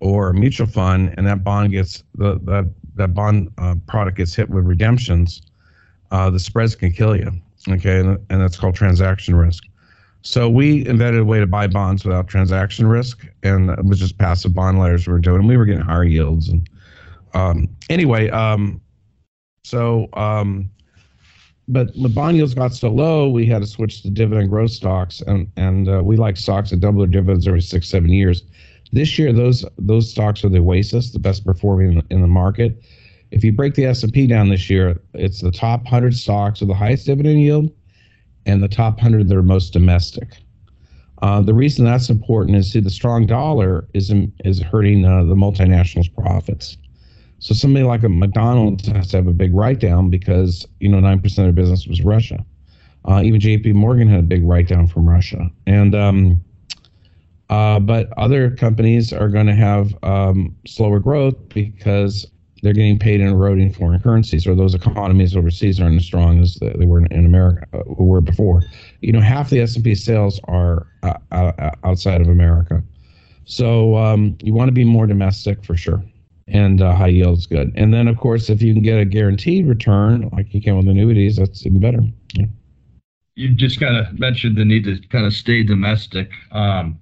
or 0.00 0.30
a 0.30 0.34
mutual 0.34 0.66
fund, 0.66 1.14
and 1.16 1.26
that 1.26 1.44
bond 1.44 1.72
gets 1.72 2.02
the 2.14 2.38
that 2.44 2.70
that 2.96 3.14
bond 3.14 3.50
uh, 3.58 3.74
product 3.86 4.18
gets 4.18 4.34
hit 4.34 4.50
with 4.50 4.64
redemptions, 4.64 5.42
uh, 6.10 6.30
the 6.30 6.38
spreads 6.38 6.74
can 6.74 6.92
kill 6.92 7.16
you. 7.16 7.30
Okay, 7.68 8.00
and, 8.00 8.18
and 8.28 8.40
that's 8.40 8.56
called 8.56 8.74
transaction 8.74 9.34
risk. 9.36 9.64
So 10.22 10.48
we 10.48 10.86
invented 10.86 11.20
a 11.20 11.24
way 11.24 11.40
to 11.40 11.46
buy 11.46 11.66
bonds 11.66 12.04
without 12.04 12.28
transaction 12.28 12.86
risk, 12.86 13.26
and 13.42 13.70
it 13.70 13.84
was 13.84 13.98
just 13.98 14.18
passive 14.18 14.54
bond 14.54 14.78
ladders 14.78 15.06
we 15.06 15.12
were 15.12 15.18
doing. 15.18 15.40
And 15.40 15.48
we 15.48 15.56
were 15.56 15.64
getting 15.64 15.82
higher 15.82 16.04
yields. 16.04 16.48
And 16.48 16.68
um, 17.34 17.68
anyway, 17.90 18.30
um, 18.30 18.80
so 19.64 20.08
um, 20.12 20.70
but 21.68 21.94
the 21.94 22.08
bond 22.08 22.36
yields 22.36 22.54
got 22.54 22.74
so 22.74 22.90
low, 22.90 23.28
we 23.28 23.46
had 23.46 23.62
to 23.62 23.66
switch 23.66 24.02
to 24.02 24.10
dividend 24.10 24.50
growth 24.50 24.72
stocks, 24.72 25.20
and 25.22 25.50
and 25.56 25.88
uh, 25.88 26.02
we 26.04 26.16
like 26.16 26.36
stocks 26.36 26.70
that 26.70 26.80
double 26.80 26.98
their 26.98 27.08
dividends 27.08 27.46
every 27.46 27.62
six 27.62 27.88
seven 27.88 28.10
years. 28.10 28.42
This 28.92 29.18
year, 29.18 29.32
those 29.32 29.64
those 29.78 30.10
stocks 30.10 30.44
are 30.44 30.48
the 30.48 30.58
Oasis, 30.58 31.10
the 31.10 31.18
best 31.18 31.44
performing 31.44 31.92
in, 31.92 32.02
in 32.10 32.20
the 32.20 32.28
market. 32.28 32.82
If 33.30 33.42
you 33.42 33.52
break 33.52 33.74
the 33.74 33.86
S 33.86 34.02
and 34.02 34.12
P 34.12 34.26
down 34.26 34.50
this 34.50 34.68
year, 34.68 35.00
it's 35.14 35.40
the 35.40 35.50
top 35.50 35.86
hundred 35.86 36.14
stocks 36.14 36.60
with 36.60 36.68
the 36.68 36.74
highest 36.74 37.06
dividend 37.06 37.40
yield, 37.40 37.70
and 38.44 38.62
the 38.62 38.68
top 38.68 39.00
hundred 39.00 39.28
that 39.28 39.36
are 39.36 39.42
most 39.42 39.72
domestic. 39.72 40.36
Uh, 41.22 41.40
the 41.40 41.54
reason 41.54 41.84
that's 41.84 42.10
important 42.10 42.56
is 42.56 42.70
see 42.70 42.80
the 42.80 42.90
strong 42.90 43.26
dollar 43.26 43.86
is 43.94 44.12
is 44.44 44.60
hurting 44.60 45.04
uh, 45.04 45.24
the 45.24 45.34
multinationals' 45.34 46.12
profits. 46.14 46.76
So 47.38 47.54
somebody 47.54 47.84
like 47.84 48.02
a 48.02 48.08
McDonald's 48.08 48.86
has 48.88 49.08
to 49.08 49.16
have 49.16 49.26
a 49.26 49.32
big 49.32 49.54
write 49.54 49.80
down 49.80 50.10
because 50.10 50.66
you 50.80 50.88
know 50.88 51.00
nine 51.00 51.20
percent 51.20 51.48
of 51.48 51.54
their 51.54 51.62
business 51.62 51.86
was 51.86 52.02
Russia. 52.02 52.44
Uh, 53.04 53.22
even 53.24 53.40
J.P. 53.40 53.72
Morgan 53.72 54.08
had 54.08 54.20
a 54.20 54.22
big 54.22 54.44
write 54.44 54.68
down 54.68 54.86
from 54.86 55.08
Russia, 55.08 55.50
and 55.66 55.94
um, 55.94 56.44
uh, 57.52 57.78
but 57.78 58.10
other 58.16 58.50
companies 58.50 59.12
are 59.12 59.28
going 59.28 59.46
to 59.46 59.54
have 59.54 59.94
um, 60.02 60.56
slower 60.66 60.98
growth 60.98 61.36
because 61.50 62.26
they're 62.62 62.72
getting 62.72 62.98
paid 62.98 63.20
in 63.20 63.28
eroding 63.28 63.70
foreign 63.70 64.00
currencies, 64.00 64.46
or 64.46 64.54
those 64.54 64.74
economies 64.74 65.36
overseas 65.36 65.78
aren't 65.78 65.96
as 65.96 66.04
strong 66.06 66.40
as 66.40 66.54
they 66.62 66.86
were 66.86 67.04
in 67.04 67.26
America, 67.26 67.66
uh, 67.74 67.82
who 67.94 68.04
were 68.04 68.22
before. 68.22 68.62
You 69.02 69.12
know, 69.12 69.20
half 69.20 69.50
the 69.50 69.60
S&P 69.60 69.94
sales 69.94 70.40
are 70.44 70.86
uh, 71.02 71.12
uh, 71.30 71.72
outside 71.84 72.22
of 72.22 72.28
America, 72.28 72.82
so 73.44 73.98
um, 73.98 74.34
you 74.42 74.54
want 74.54 74.68
to 74.68 74.72
be 74.72 74.84
more 74.84 75.06
domestic 75.06 75.62
for 75.62 75.76
sure, 75.76 76.02
and 76.48 76.80
uh, 76.80 76.94
high 76.94 77.08
yield 77.08 77.36
is 77.36 77.46
good. 77.46 77.70
And 77.76 77.92
then, 77.92 78.08
of 78.08 78.16
course, 78.16 78.48
if 78.48 78.62
you 78.62 78.72
can 78.72 78.82
get 78.82 78.98
a 78.98 79.04
guaranteed 79.04 79.66
return, 79.66 80.30
like 80.32 80.54
you 80.54 80.62
can 80.62 80.78
with 80.78 80.88
annuities, 80.88 81.36
that's 81.36 81.66
even 81.66 81.80
better. 81.80 82.00
Yeah. 82.32 82.46
You 83.34 83.50
just 83.50 83.78
kind 83.78 83.98
of 83.98 84.18
mentioned 84.18 84.56
the 84.56 84.64
need 84.64 84.84
to 84.84 84.98
kind 85.08 85.26
of 85.26 85.34
stay 85.34 85.62
domestic. 85.62 86.30
Um, 86.52 86.98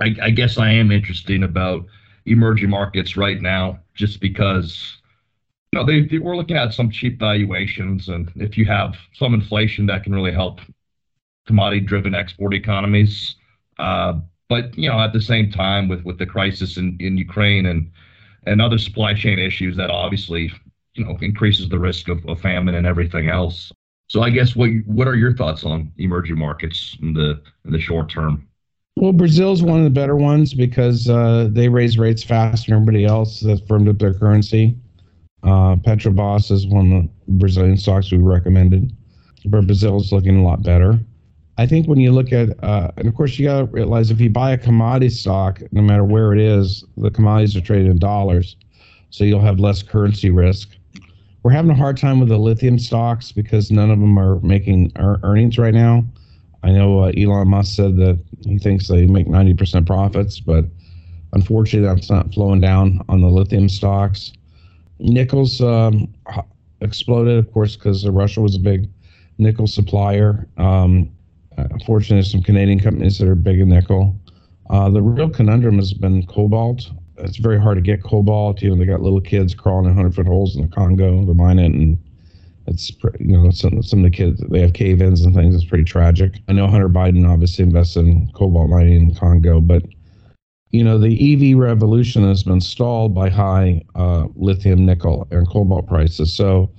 I, 0.00 0.16
I 0.22 0.30
guess 0.30 0.58
I 0.58 0.70
am 0.70 0.90
interested 0.90 1.42
about 1.42 1.84
emerging 2.26 2.70
markets 2.70 3.16
right 3.16 3.40
now, 3.40 3.80
just 3.94 4.20
because 4.20 4.98
you 5.72 5.78
know 5.78 5.86
they, 5.86 6.02
they, 6.02 6.18
we're 6.18 6.36
looking 6.36 6.56
at 6.56 6.72
some 6.72 6.90
cheap 6.90 7.18
valuations, 7.18 8.08
and 8.08 8.30
if 8.36 8.56
you 8.56 8.64
have 8.66 8.96
some 9.14 9.34
inflation, 9.34 9.86
that 9.86 10.04
can 10.04 10.14
really 10.14 10.32
help 10.32 10.60
commodity-driven 11.46 12.14
export 12.14 12.54
economies. 12.54 13.36
Uh, 13.78 14.20
but 14.48 14.76
you 14.76 14.88
know, 14.88 14.98
at 15.00 15.12
the 15.12 15.20
same 15.20 15.50
time, 15.50 15.88
with 15.88 16.02
with 16.04 16.18
the 16.18 16.26
crisis 16.26 16.76
in, 16.76 16.96
in 17.00 17.16
Ukraine 17.16 17.66
and 17.66 17.90
and 18.46 18.60
other 18.60 18.78
supply 18.78 19.14
chain 19.14 19.38
issues, 19.38 19.76
that 19.76 19.90
obviously 19.90 20.52
you 20.94 21.04
know 21.04 21.16
increases 21.20 21.68
the 21.68 21.78
risk 21.78 22.08
of, 22.08 22.24
of 22.26 22.40
famine 22.40 22.74
and 22.74 22.86
everything 22.86 23.28
else. 23.28 23.72
So 24.08 24.22
I 24.22 24.30
guess 24.30 24.56
what 24.56 24.70
what 24.86 25.06
are 25.06 25.14
your 25.14 25.36
thoughts 25.36 25.64
on 25.64 25.92
emerging 25.98 26.38
markets 26.38 26.96
in 27.00 27.14
the 27.14 27.40
in 27.64 27.72
the 27.72 27.80
short 27.80 28.10
term? 28.10 28.48
Well, 28.96 29.12
Brazil's 29.12 29.62
one 29.62 29.78
of 29.78 29.84
the 29.84 29.90
better 29.90 30.16
ones 30.16 30.52
because 30.52 31.08
uh, 31.08 31.48
they 31.50 31.68
raise 31.68 31.96
rates 31.96 32.22
faster 32.22 32.70
than 32.70 32.82
everybody 32.82 33.04
else 33.04 33.40
That's 33.40 33.60
firmed 33.62 33.88
up 33.88 33.98
their 33.98 34.12
currency. 34.12 34.76
Uh, 35.42 35.76
Petrobras 35.76 36.50
is 36.50 36.66
one 36.66 36.92
of 36.92 37.02
the 37.02 37.08
Brazilian 37.38 37.76
stocks 37.76 38.12
we 38.12 38.18
recommended, 38.18 38.92
but 39.46 39.66
Brazil's 39.66 40.12
looking 40.12 40.38
a 40.38 40.44
lot 40.44 40.62
better. 40.62 40.98
I 41.56 41.66
think 41.66 41.86
when 41.86 41.98
you 41.98 42.12
look 42.12 42.32
at, 42.32 42.62
uh, 42.62 42.90
and 42.96 43.06
of 43.08 43.14
course, 43.14 43.38
you 43.38 43.46
got 43.46 43.58
to 43.58 43.64
realize 43.66 44.10
if 44.10 44.20
you 44.20 44.30
buy 44.30 44.50
a 44.52 44.58
commodity 44.58 45.10
stock, 45.10 45.60
no 45.72 45.82
matter 45.82 46.04
where 46.04 46.32
it 46.32 46.40
is, 46.40 46.84
the 46.96 47.10
commodities 47.10 47.56
are 47.56 47.60
traded 47.60 47.90
in 47.90 47.98
dollars, 47.98 48.56
so 49.10 49.24
you'll 49.24 49.40
have 49.40 49.60
less 49.60 49.82
currency 49.82 50.30
risk. 50.30 50.70
We're 51.42 51.52
having 51.52 51.70
a 51.70 51.74
hard 51.74 51.96
time 51.96 52.20
with 52.20 52.28
the 52.28 52.38
lithium 52.38 52.78
stocks 52.78 53.32
because 53.32 53.70
none 53.70 53.90
of 53.90 53.98
them 53.98 54.18
are 54.18 54.40
making 54.40 54.92
earnings 54.96 55.58
right 55.58 55.74
now. 55.74 56.04
I 56.62 56.70
know 56.72 57.04
uh, 57.04 57.12
Elon 57.16 57.48
Musk 57.48 57.74
said 57.74 57.96
that 57.96 58.22
he 58.42 58.58
thinks 58.58 58.88
they 58.88 59.06
make 59.06 59.26
90% 59.26 59.86
profits, 59.86 60.40
but 60.40 60.64
unfortunately, 61.32 61.88
that's 61.88 62.10
not 62.10 62.32
flowing 62.34 62.60
down 62.60 63.00
on 63.08 63.20
the 63.20 63.28
lithium 63.28 63.68
stocks. 63.68 64.32
Nickel's 64.98 65.60
um, 65.60 66.12
exploded, 66.80 67.38
of 67.38 67.50
course, 67.52 67.76
because 67.76 68.06
Russia 68.06 68.40
was 68.40 68.56
a 68.56 68.60
big 68.60 68.88
nickel 69.38 69.66
supplier. 69.66 70.46
Um, 70.58 71.10
unfortunately, 71.56 72.16
there's 72.16 72.30
some 72.30 72.42
Canadian 72.42 72.80
companies 72.80 73.18
that 73.18 73.28
are 73.28 73.34
big 73.34 73.60
in 73.60 73.70
nickel. 73.70 74.14
Uh, 74.68 74.88
the 74.90 75.02
real 75.02 75.30
conundrum 75.30 75.76
has 75.76 75.92
been 75.92 76.26
cobalt. 76.26 76.90
It's 77.18 77.38
very 77.38 77.60
hard 77.60 77.76
to 77.76 77.82
get 77.82 78.02
cobalt. 78.02 78.62
You 78.62 78.70
know, 78.70 78.76
they 78.76 78.84
got 78.84 79.00
little 79.00 79.20
kids 79.20 79.54
crawling 79.54 79.86
in 79.86 79.96
100 79.96 80.14
foot 80.14 80.26
holes 80.26 80.56
in 80.56 80.62
the 80.62 80.68
Congo 80.68 81.24
to 81.24 81.34
mine 81.34 81.58
it, 81.58 81.72
and 81.72 81.98
it's 82.70 82.90
you 83.18 83.36
know 83.36 83.50
some 83.50 83.82
some 83.82 83.98
of 83.98 84.04
the 84.04 84.16
kids 84.16 84.42
they 84.48 84.60
have 84.60 84.72
cave-ins 84.72 85.22
and 85.22 85.34
things. 85.34 85.54
It's 85.54 85.64
pretty 85.64 85.84
tragic. 85.84 86.40
I 86.48 86.52
know 86.52 86.68
Hunter 86.68 86.88
Biden 86.88 87.28
obviously 87.28 87.64
invests 87.64 87.96
in 87.96 88.30
cobalt 88.32 88.70
mining 88.70 89.10
in 89.10 89.14
Congo, 89.14 89.60
but 89.60 89.82
you 90.70 90.84
know 90.84 90.96
the 90.96 91.52
EV 91.52 91.58
revolution 91.58 92.26
has 92.26 92.44
been 92.44 92.60
stalled 92.60 93.14
by 93.14 93.28
high 93.28 93.82
uh, 93.96 94.28
lithium, 94.36 94.86
nickel, 94.86 95.26
and 95.32 95.48
cobalt 95.48 95.88
prices. 95.88 96.32
So 96.32 96.70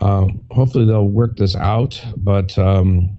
uh, 0.00 0.28
hopefully 0.50 0.86
they'll 0.86 1.08
work 1.08 1.36
this 1.36 1.54
out. 1.56 2.02
But 2.16 2.58
um, 2.58 3.16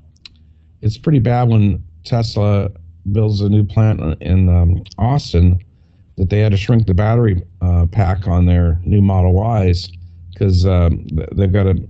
it's 0.82 0.98
pretty 0.98 1.20
bad 1.20 1.48
when 1.48 1.84
Tesla 2.04 2.72
builds 3.12 3.40
a 3.42 3.50
new 3.50 3.64
plant 3.64 4.22
in 4.22 4.50
um, 4.50 4.84
Austin 4.98 5.60
that 6.18 6.30
they 6.30 6.40
had 6.40 6.52
to 6.52 6.58
shrink 6.58 6.88
the 6.88 6.94
battery 6.94 7.42
uh, 7.62 7.86
pack 7.86 8.28
on 8.28 8.46
their 8.46 8.80
new 8.84 9.02
Model 9.02 9.64
Ys 9.64 9.92
because 10.34 10.66
um, 10.66 11.08
they've 11.34 11.52
got 11.52 11.64
to. 11.64 11.88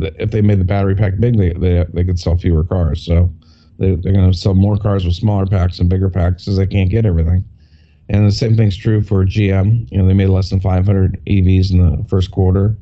If 0.00 0.32
they 0.32 0.42
made 0.42 0.58
the 0.58 0.64
battery 0.64 0.96
pack 0.96 1.20
big, 1.20 1.36
they 1.36 1.52
they, 1.52 1.84
they 1.92 2.04
could 2.04 2.18
sell 2.18 2.36
fewer 2.36 2.64
cars. 2.64 3.04
So 3.04 3.30
they, 3.78 3.94
they're 3.94 4.12
going 4.12 4.32
to 4.32 4.36
sell 4.36 4.54
more 4.54 4.76
cars 4.76 5.04
with 5.04 5.14
smaller 5.14 5.46
packs 5.46 5.78
and 5.78 5.88
bigger 5.88 6.10
packs 6.10 6.44
because 6.44 6.56
they 6.56 6.66
can't 6.66 6.90
get 6.90 7.06
everything. 7.06 7.44
And 8.08 8.26
the 8.26 8.32
same 8.32 8.56
thing's 8.56 8.76
true 8.76 9.02
for 9.02 9.24
GM. 9.24 9.90
You 9.90 9.98
know, 9.98 10.06
they 10.06 10.14
made 10.14 10.28
less 10.28 10.50
than 10.50 10.60
500 10.60 11.24
EVs 11.26 11.70
in 11.70 11.78
the 11.78 12.04
first 12.08 12.30
quarter. 12.30 12.76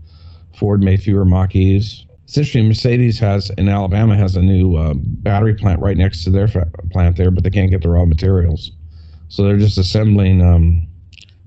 Ford 0.56 0.82
made 0.82 1.02
fewer 1.02 1.24
Mach-E's. 1.24 2.04
Mercedes 2.54 3.18
has 3.18 3.50
in 3.50 3.68
Alabama 3.68 4.16
has 4.16 4.36
a 4.36 4.42
new 4.42 4.76
uh, 4.76 4.94
battery 4.94 5.54
plant 5.54 5.80
right 5.80 5.96
next 5.96 6.22
to 6.24 6.30
their 6.30 6.46
fa- 6.46 6.70
plant 6.92 7.16
there, 7.16 7.30
but 7.30 7.42
they 7.42 7.50
can't 7.50 7.70
get 7.70 7.82
the 7.82 7.88
raw 7.88 8.04
materials, 8.04 8.70
so 9.28 9.42
they're 9.42 9.58
just 9.58 9.78
assembling 9.78 10.40
um, 10.40 10.86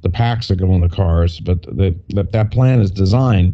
the 0.04 0.10
packs 0.10 0.48
that 0.50 0.58
go 0.58 0.72
in 0.76 0.82
the 0.82 0.90
cars, 0.90 1.40
but 1.40 1.64
the, 1.64 1.96
that 2.10 2.32
that 2.32 2.52
plan 2.52 2.80
is 2.80 2.92
designed 2.92 3.54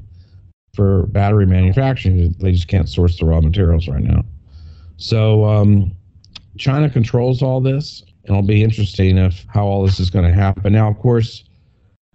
for 0.76 1.08
battery 1.08 1.46
manufacturing. 1.46 2.36
They 2.40 2.52
just 2.52 2.68
can't 2.68 2.90
source 2.90 3.18
the 3.20 3.26
raw 3.26 3.42
materials 3.42 3.88
right 3.88 4.04
now. 4.04 4.26
So 4.98 5.46
um, 5.46 5.96
China 6.58 6.90
controls 6.90 7.42
all 7.42 7.62
this, 7.62 8.04
and 8.26 8.36
it'll 8.36 8.48
be 8.48 8.64
interesting 8.64 9.18
if 9.18 9.46
how 9.48 9.66
all 9.66 9.84
this 9.86 10.00
is 10.00 10.10
going 10.10 10.26
to 10.26 10.34
happen. 10.34 10.74
Now, 10.74 10.90
of 10.90 11.00
course, 11.00 11.44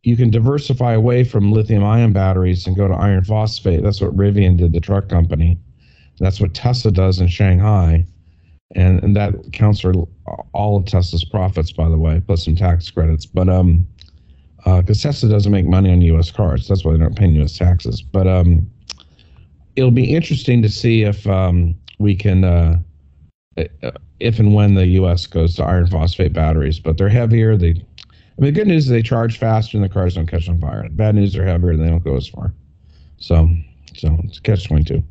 you 0.03 0.17
can 0.17 0.31
diversify 0.31 0.93
away 0.93 1.25
from 1.25 1.51
lithium-ion 1.51 2.13
batteries 2.13 2.67
and 2.67 2.77
go 2.77 2.87
to 2.87 2.95
iron 2.95 3.25
phosphate. 3.25 3.83
That's 3.83 4.01
what 4.01 4.15
Rivian 4.15 4.59
did, 4.59 4.73
the 4.73 4.81
truck 4.81 5.09
company. 5.09 5.59
That's 6.21 6.41
what 6.41 6.55
Tesla 6.55 6.91
does 6.91 7.21
in 7.21 7.29
Shanghai, 7.29 8.07
and 8.75 9.03
and 9.03 9.17
that 9.17 9.33
counts 9.53 9.81
for 9.81 9.95
all 10.53 10.77
of 10.77 10.85
Tesla's 10.85 11.25
profits, 11.25 11.73
by 11.73 11.89
the 11.89 11.99
way, 11.99 12.21
plus 12.25 12.45
some 12.45 12.55
tax 12.55 12.91
credits. 12.91 13.27
But 13.27 13.49
um, 13.49 13.87
because 14.65 15.05
uh, 15.05 15.09
Tesla 15.09 15.29
doesn't 15.29 15.53
make 15.53 15.67
money 15.67 15.93
on 15.93 16.01
U.S. 16.01 16.31
cars. 16.31 16.67
That's 16.67 16.85
why 16.85 16.93
they're 16.93 17.09
not 17.09 17.17
paying 17.17 17.35
U.S. 17.35 17.59
taxes. 17.59 18.01
But 18.01 18.27
um, 18.27 18.71
it'll 19.77 19.91
be 19.91 20.15
interesting 20.15 20.63
to 20.63 20.71
see 20.71 21.03
if 21.03 21.27
um, 21.27 21.75
we 21.99 22.15
can, 22.15 22.45
uh, 22.45 22.79
if 24.21 24.39
and 24.39 24.55
when 24.55 24.75
the 24.75 24.87
U.S. 24.87 25.27
goes 25.27 25.55
to 25.57 25.65
iron 25.65 25.87
phosphate 25.87 26.33
batteries. 26.33 26.81
But 26.81 26.97
they're 26.97 27.11
heavier. 27.11 27.59
They, 27.59 27.71
I 27.71 27.73
mean, 28.39 28.47
the 28.47 28.53
good 28.53 28.67
news 28.67 28.85
is 28.85 28.91
they 28.91 29.03
charge 29.03 29.39
faster 29.39 29.77
and 29.77 29.85
the 29.85 29.89
cars 29.89 30.15
don't 30.15 30.27
catch 30.27 30.49
on 30.49 30.59
fire. 30.61 30.89
Bad 30.91 31.15
news, 31.15 31.35
they're 31.35 31.45
heavier 31.45 31.73
and 31.73 31.83
they 31.83 31.89
don't 31.89 32.03
go 32.03 32.17
as 32.17 32.27
far. 32.27 32.55
So, 33.19 33.49
so 33.95 34.17
it's 34.25 34.41
catch 34.41 34.67
twenty 34.67 34.85
two. 34.85 35.03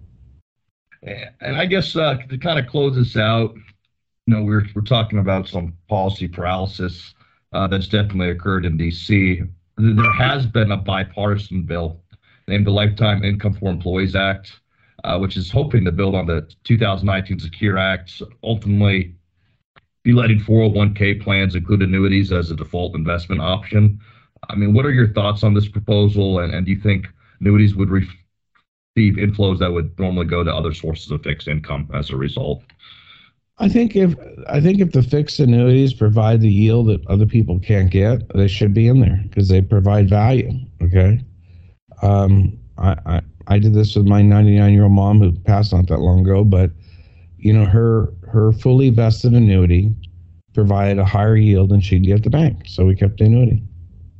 And 1.42 1.58
I 1.58 1.66
guess 1.66 1.96
uh, 1.96 2.18
to 2.30 2.38
kind 2.38 2.58
of 2.58 2.68
close 2.68 2.96
this 2.96 3.18
out, 3.18 3.54
you 3.54 4.34
know, 4.34 4.44
we're 4.44 4.66
we're 4.74 4.82
talking 4.82 5.20
about 5.20 5.48
some 5.48 5.74
policy 5.88 6.28
paralysis 6.28 7.13
uh, 7.54 7.68
that's 7.68 7.88
definitely 7.88 8.30
occurred 8.30 8.66
in 8.66 8.78
D.C. 8.78 9.42
There 9.78 10.13
has 10.13 10.46
been 10.46 10.72
a 10.72 10.78
bipartisan 10.78 11.63
bill 11.63 12.02
named 12.48 12.68
the 12.68 12.72
Lifetime 12.72 13.24
Income 13.24 13.56
for 13.56 13.70
Employees 13.70 14.16
Act, 14.16 14.60
uh, 15.04 15.18
which 15.18 15.38
is 15.38 15.52
hoping 15.52 15.86
to 15.86 15.92
build 15.92 16.16
on 16.16 16.26
the 16.26 16.50
2019 16.63 17.39
Secure 17.39 17.78
Act, 17.78 18.22
ultimately 18.44 19.16
be 20.04 20.13
letting 20.13 20.39
401k 20.39 21.22
plans 21.22 21.56
include 21.56 21.82
annuities 21.82 22.32
as 22.32 22.52
a 22.52 22.56
default 22.56 22.96
investment 22.96 23.42
option. 23.42 24.00
I 24.50 24.56
mean, 24.56 24.74
what 24.74 24.86
are 24.86 24.92
your 24.92 25.08
thoughts 25.08 25.44
on 25.44 25.54
this 25.54 25.68
proposal, 25.68 26.39
and, 26.39 26.54
and 26.54 26.66
do 26.66 26.72
you 26.74 26.80
think 26.80 27.08
annuities 27.39 27.76
would 27.76 27.89
receive 27.89 28.10
inflows 28.98 29.60
that 29.60 29.72
would 29.72 29.98
normally 29.98 30.26
go 30.26 30.44
to 30.44 30.54
other 30.54 30.74
sources 30.74 31.10
of 31.12 31.24
fixed 31.24 31.48
income 31.48 31.89
as 31.94 32.10
a 32.10 32.18
result? 32.18 32.63
I 33.60 33.70
think 33.70 33.96
if 33.96 34.16
I 34.50 34.60
think 34.60 34.80
if 34.80 34.92
the 34.92 35.04
fixed 35.04 35.39
annuities 35.39 35.94
provide 35.94 36.42
the 36.42 36.52
yield 36.52 36.88
that 36.88 37.06
other 37.08 37.26
people 37.26 37.60
can't 37.60 37.92
get, 37.92 38.22
they 38.36 38.48
should 38.48 38.74
be 38.74 38.88
in 38.88 39.00
there 39.00 39.22
because 39.24 39.48
they 39.48 39.62
provide 39.62 40.10
value. 40.10 40.52
Okay, 40.82 41.22
um, 42.02 42.58
I, 42.78 42.98
I 43.06 43.22
I 43.48 43.60
did 43.60 43.74
this 43.74 43.96
with 43.96 44.08
my 44.08 44.22
99 44.22 44.74
year 44.74 44.84
old 44.84 44.94
mom 44.94 45.20
who 45.20 45.32
passed 45.32 45.72
not 45.72 45.88
that 45.88 46.00
long 46.00 46.22
ago, 46.22 46.44
but 46.44 46.72
you 47.38 47.54
know 47.54 47.66
her 47.66 48.13
her 48.28 48.52
fully 48.54 48.89
vested 48.89 49.34
annuity 49.34 49.94
provided 50.54 51.00
a 51.00 51.06
higher 51.06 51.36
yield 51.36 51.70
than 51.70 51.82
she'd 51.82 52.06
get 52.06 52.18
at 52.18 52.24
the 52.24 52.30
bank, 52.30 52.63
so 52.66 52.86
we 52.86 52.96
kept 52.96 53.20
the 53.20 53.26
annuity. 53.26 53.62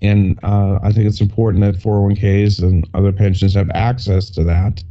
And 0.02 0.38
uh, 0.43 0.80
I 0.84 0.91
think 0.91 1.08
it's 1.08 1.22
important 1.22 1.63
that 1.63 1.76
401ks 1.76 2.62
and 2.62 2.88
other 2.93 3.13
pensions 3.13 3.54
have 3.54 3.69
access 3.74 4.30
to 4.32 4.43
that 4.43 4.84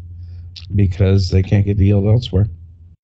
because 0.74 1.30
they 1.30 1.42
can't 1.42 1.66
get 1.66 1.76
the 1.76 1.86
yield 1.86 2.06
elsewhere. 2.06 2.46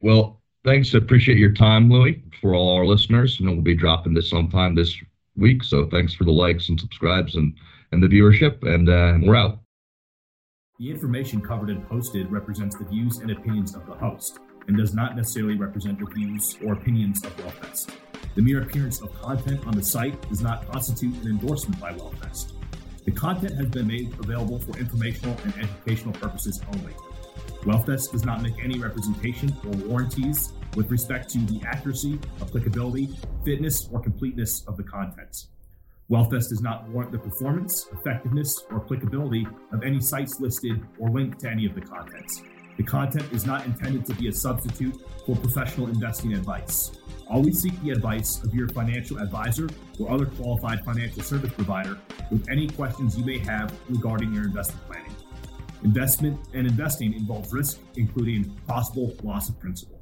Well, 0.01 0.38
thanks. 0.69 0.93
Appreciate 0.93 1.39
your 1.39 1.53
time, 1.53 1.91
Louis. 1.91 2.23
For 2.41 2.55
all 2.55 2.77
our 2.77 2.85
listeners, 2.85 3.41
you 3.41 3.47
know, 3.47 3.53
we'll 3.53 3.63
be 3.63 3.75
dropping 3.75 4.13
this 4.13 4.29
sometime 4.29 4.75
this 4.75 4.95
week. 5.37 5.65
So 5.65 5.87
thanks 5.87 6.13
for 6.13 6.25
the 6.25 6.31
likes 6.31 6.69
and 6.69 6.79
subscribes 6.79 7.37
and 7.37 7.55
and 7.91 8.03
the 8.03 8.07
viewership. 8.07 8.63
And 8.63 8.89
uh, 8.89 9.27
we're 9.27 9.35
out. 9.35 9.61
The 10.79 10.91
information 10.91 11.41
covered 11.41 11.71
and 11.71 11.89
posted 11.89 12.31
represents 12.31 12.77
the 12.77 12.85
views 12.85 13.19
and 13.19 13.31
opinions 13.31 13.75
of 13.75 13.87
the 13.87 13.95
host 13.95 14.39
and 14.69 14.77
does 14.77 14.95
not 14.95 15.17
necessarily 15.17 15.57
represent 15.57 15.99
the 15.99 16.07
views 16.15 16.57
or 16.65 16.75
opinions 16.75 17.25
of 17.25 17.35
WealthVest. 17.39 17.91
The 18.35 18.43
mere 18.43 18.63
appearance 18.63 19.01
of 19.01 19.13
content 19.21 19.67
on 19.67 19.73
the 19.73 19.83
site 19.83 20.21
does 20.29 20.43
not 20.43 20.71
constitute 20.71 21.15
an 21.23 21.31
endorsement 21.31 21.81
by 21.81 21.95
WealthVest. 21.95 22.53
The 23.07 23.13
content 23.13 23.55
has 23.57 23.69
been 23.71 23.87
made 23.87 24.13
available 24.21 24.59
for 24.59 24.79
informational 24.79 25.35
and 25.45 25.55
educational 25.55 26.13
purposes 26.13 26.61
only. 26.75 26.93
WealthVest 27.63 28.13
does 28.13 28.25
not 28.25 28.43
make 28.43 28.63
any 28.63 28.79
representation 28.79 29.55
or 29.65 29.73
warranties 29.89 30.53
with 30.77 30.91
respect 30.91 31.29
to 31.31 31.39
the 31.39 31.61
accuracy, 31.67 32.19
applicability, 32.41 33.09
fitness, 33.45 33.89
or 33.93 34.01
completeness 34.01 34.65
of 34.69 34.77
the 34.77 34.83
contents. 34.83 35.49
WealthVest 36.11 36.49
does 36.49 36.63
not 36.63 36.89
warrant 36.89 37.13
the 37.13 37.19
performance, 37.19 37.87
effectiveness, 37.93 38.65
or 38.71 38.79
applicability 38.79 39.47
of 39.73 39.83
any 39.83 40.01
sites 40.01 40.41
listed 40.41 40.81
or 40.99 41.11
linked 41.11 41.41
to 41.41 41.51
any 41.51 41.67
of 41.67 41.75
the 41.75 41.81
contents. 41.81 42.43
The 42.79 42.85
content 42.85 43.31
is 43.33 43.45
not 43.45 43.67
intended 43.67 44.07
to 44.07 44.15
be 44.15 44.29
a 44.29 44.33
substitute 44.33 44.97
for 45.27 45.37
professional 45.37 45.89
investing 45.89 46.33
advice. 46.33 46.93
Always 47.29 47.61
seek 47.61 47.79
the 47.83 47.91
advice 47.91 48.43
of 48.43 48.55
your 48.55 48.69
financial 48.69 49.19
advisor 49.19 49.69
or 49.99 50.11
other 50.11 50.27
qualified 50.27 50.85
financial 50.85 51.23
service 51.23 51.53
provider 51.53 51.99
with 52.31 52.49
any 52.49 52.69
questions 52.69 53.19
you 53.19 53.25
may 53.25 53.39
have 53.41 53.75
regarding 53.91 54.33
your 54.33 54.45
investment 54.45 54.87
planning. 54.87 55.08
Investment 55.85 56.39
and 56.55 56.67
investing 56.67 57.15
involves 57.15 57.53
risk, 57.53 57.79
including 57.97 58.51
possible 58.67 59.15
loss 59.23 59.49
of 59.49 59.59
principal. 59.61 59.98